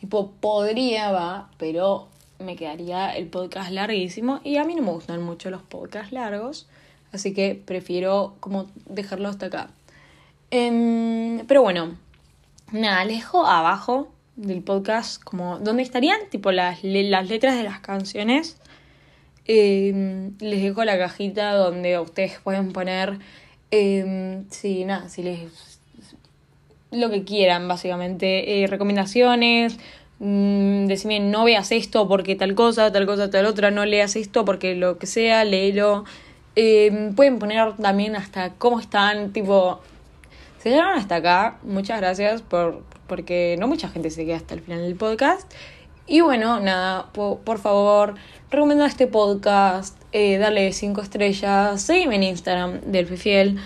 Tipo, 0.00 0.30
podría, 0.40 1.12
va, 1.12 1.50
pero 1.58 2.08
me 2.38 2.56
quedaría 2.56 3.10
el 3.10 3.26
podcast 3.26 3.70
larguísimo 3.70 4.40
y 4.42 4.56
a 4.56 4.64
mí 4.64 4.74
no 4.74 4.82
me 4.82 4.92
gustan 4.92 5.22
mucho 5.22 5.50
los 5.50 5.62
podcasts 5.62 6.12
largos, 6.12 6.66
así 7.12 7.34
que 7.34 7.54
prefiero 7.54 8.34
como 8.40 8.66
dejarlo 8.86 9.28
hasta 9.28 9.46
acá. 9.46 9.70
Em, 10.50 11.46
pero 11.46 11.62
bueno, 11.62 11.96
nada, 12.72 13.04
dejo 13.04 13.46
abajo 13.46 14.08
del 14.36 14.62
podcast 14.62 15.22
como 15.22 15.58
donde 15.58 15.82
estarían 15.82 16.18
tipo 16.30 16.50
las, 16.50 16.82
las 16.82 17.28
letras 17.28 17.56
de 17.56 17.62
las 17.62 17.80
canciones. 17.80 18.56
Em, 19.46 20.36
les 20.38 20.62
dejo 20.62 20.84
la 20.84 20.98
cajita 20.98 21.52
donde 21.54 21.98
ustedes 21.98 22.38
pueden 22.40 22.72
poner, 22.72 23.18
eh, 23.70 24.44
sí, 24.50 24.84
nada, 24.84 25.08
si 25.08 25.22
les 25.22 25.79
lo 26.90 27.10
que 27.10 27.24
quieran, 27.24 27.68
básicamente. 27.68 28.62
Eh, 28.62 28.66
recomendaciones, 28.66 29.78
mmm, 30.18 30.86
decime 30.86 31.20
no 31.20 31.44
veas 31.44 31.72
esto 31.72 32.08
porque 32.08 32.36
tal 32.36 32.54
cosa, 32.54 32.92
tal 32.92 33.06
cosa, 33.06 33.30
tal 33.30 33.46
otra, 33.46 33.70
no 33.70 33.84
leas 33.84 34.16
esto 34.16 34.44
porque 34.44 34.74
lo 34.74 34.98
que 34.98 35.06
sea, 35.06 35.44
léelo. 35.44 36.04
Eh, 36.56 37.12
pueden 37.16 37.38
poner 37.38 37.76
también 37.76 38.16
hasta 38.16 38.50
cómo 38.54 38.80
están, 38.80 39.32
tipo, 39.32 39.80
se 40.58 40.70
llegaron 40.70 40.98
hasta 40.98 41.16
acá, 41.16 41.58
muchas 41.62 42.00
gracias 42.00 42.42
por, 42.42 42.82
porque 43.06 43.56
no 43.58 43.66
mucha 43.68 43.88
gente 43.88 44.10
se 44.10 44.26
queda 44.26 44.36
hasta 44.36 44.54
el 44.54 44.60
final 44.60 44.82
del 44.82 44.96
podcast. 44.96 45.50
Y 46.06 46.22
bueno, 46.22 46.58
nada, 46.60 47.06
por, 47.12 47.58
favor, 47.58 48.16
recomienda 48.50 48.84
este 48.84 49.06
podcast, 49.06 49.96
eh, 50.12 50.38
dale 50.38 50.72
cinco 50.72 51.02
estrellas, 51.02 51.80
seguime 51.80 52.16
en 52.16 52.24
Instagram 52.24 52.80
del 52.80 53.06
Fiel. 53.06 53.58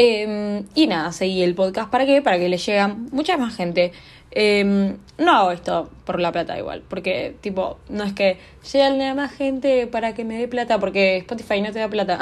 Em, 0.00 0.64
y 0.76 0.86
nada, 0.86 1.10
seguí 1.10 1.42
el 1.42 1.56
podcast. 1.56 1.90
¿Para 1.90 2.06
qué? 2.06 2.22
Para 2.22 2.38
que 2.38 2.48
le 2.48 2.56
llegue 2.56 2.86
mucha 3.10 3.36
más 3.36 3.56
gente. 3.56 3.90
Em, 4.30 4.96
no 5.18 5.32
hago 5.32 5.50
esto 5.50 5.90
por 6.04 6.20
la 6.20 6.30
plata 6.30 6.56
igual, 6.56 6.84
porque 6.88 7.34
tipo, 7.40 7.78
no 7.88 8.04
es 8.04 8.12
que 8.12 8.38
llegue 8.72 9.04
a 9.04 9.14
más 9.16 9.32
gente 9.32 9.88
para 9.88 10.14
que 10.14 10.24
me 10.24 10.38
dé 10.38 10.46
plata, 10.46 10.78
porque 10.78 11.16
Spotify 11.16 11.60
no 11.62 11.72
te 11.72 11.80
da 11.80 11.88
plata. 11.88 12.20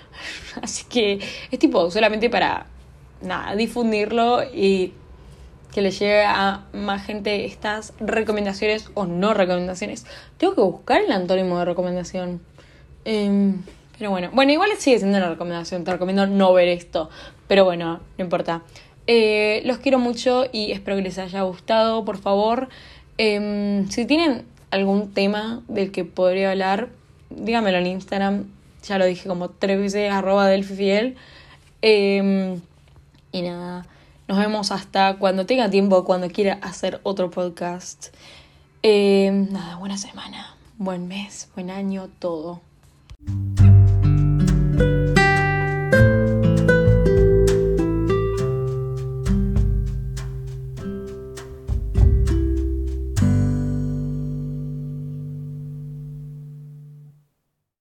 Así 0.62 0.84
que 0.88 1.20
es 1.52 1.58
tipo 1.60 1.92
solamente 1.92 2.28
para, 2.28 2.66
nada, 3.20 3.54
difundirlo 3.54 4.42
y 4.42 4.92
que 5.72 5.80
le 5.80 5.92
llegue 5.92 6.24
a 6.24 6.64
más 6.72 7.06
gente 7.06 7.44
estas 7.44 7.94
recomendaciones 8.00 8.90
o 8.94 9.06
no 9.06 9.32
recomendaciones. 9.32 10.06
Tengo 10.38 10.56
que 10.56 10.62
buscar 10.62 11.00
el 11.00 11.12
antónimo 11.12 11.56
de 11.60 11.66
recomendación. 11.66 12.40
Eh, 13.04 13.54
pero 14.02 14.10
bueno, 14.10 14.30
bueno, 14.32 14.50
igual 14.50 14.70
sigue 14.78 14.98
siendo 14.98 15.16
una 15.16 15.28
recomendación, 15.28 15.84
te 15.84 15.92
recomiendo 15.92 16.26
no 16.26 16.52
ver 16.52 16.66
esto, 16.66 17.08
pero 17.46 17.64
bueno, 17.64 18.00
no 18.18 18.24
importa. 18.24 18.62
Eh, 19.06 19.62
los 19.64 19.78
quiero 19.78 20.00
mucho 20.00 20.46
y 20.50 20.72
espero 20.72 20.96
que 20.96 21.04
les 21.04 21.18
haya 21.18 21.42
gustado, 21.42 22.04
por 22.04 22.18
favor. 22.18 22.68
Em, 23.16 23.88
si 23.90 24.04
tienen 24.04 24.44
algún 24.72 25.14
tema 25.14 25.62
del 25.68 25.92
que 25.92 26.04
podría 26.04 26.50
hablar, 26.50 26.88
dígamelo 27.30 27.78
en 27.78 27.86
Instagram, 27.86 28.46
ya 28.82 28.98
lo 28.98 29.04
dije 29.04 29.28
como 29.28 29.50
tres 29.50 29.78
veces, 29.78 30.10
arroba 30.10 30.48
delfifiel. 30.48 31.14
Em, 31.80 32.60
y 33.30 33.42
nada, 33.42 33.86
nos 34.26 34.36
vemos 34.36 34.72
hasta 34.72 35.14
cuando 35.18 35.46
tenga 35.46 35.70
tiempo, 35.70 36.04
cuando 36.04 36.28
quiera 36.28 36.54
hacer 36.54 36.98
otro 37.04 37.30
podcast. 37.30 38.08
Em, 38.82 39.48
nada, 39.52 39.76
buena 39.76 39.96
semana, 39.96 40.56
buen 40.76 41.06
mes, 41.06 41.48
buen 41.54 41.70
año, 41.70 42.08
todo. 42.18 42.62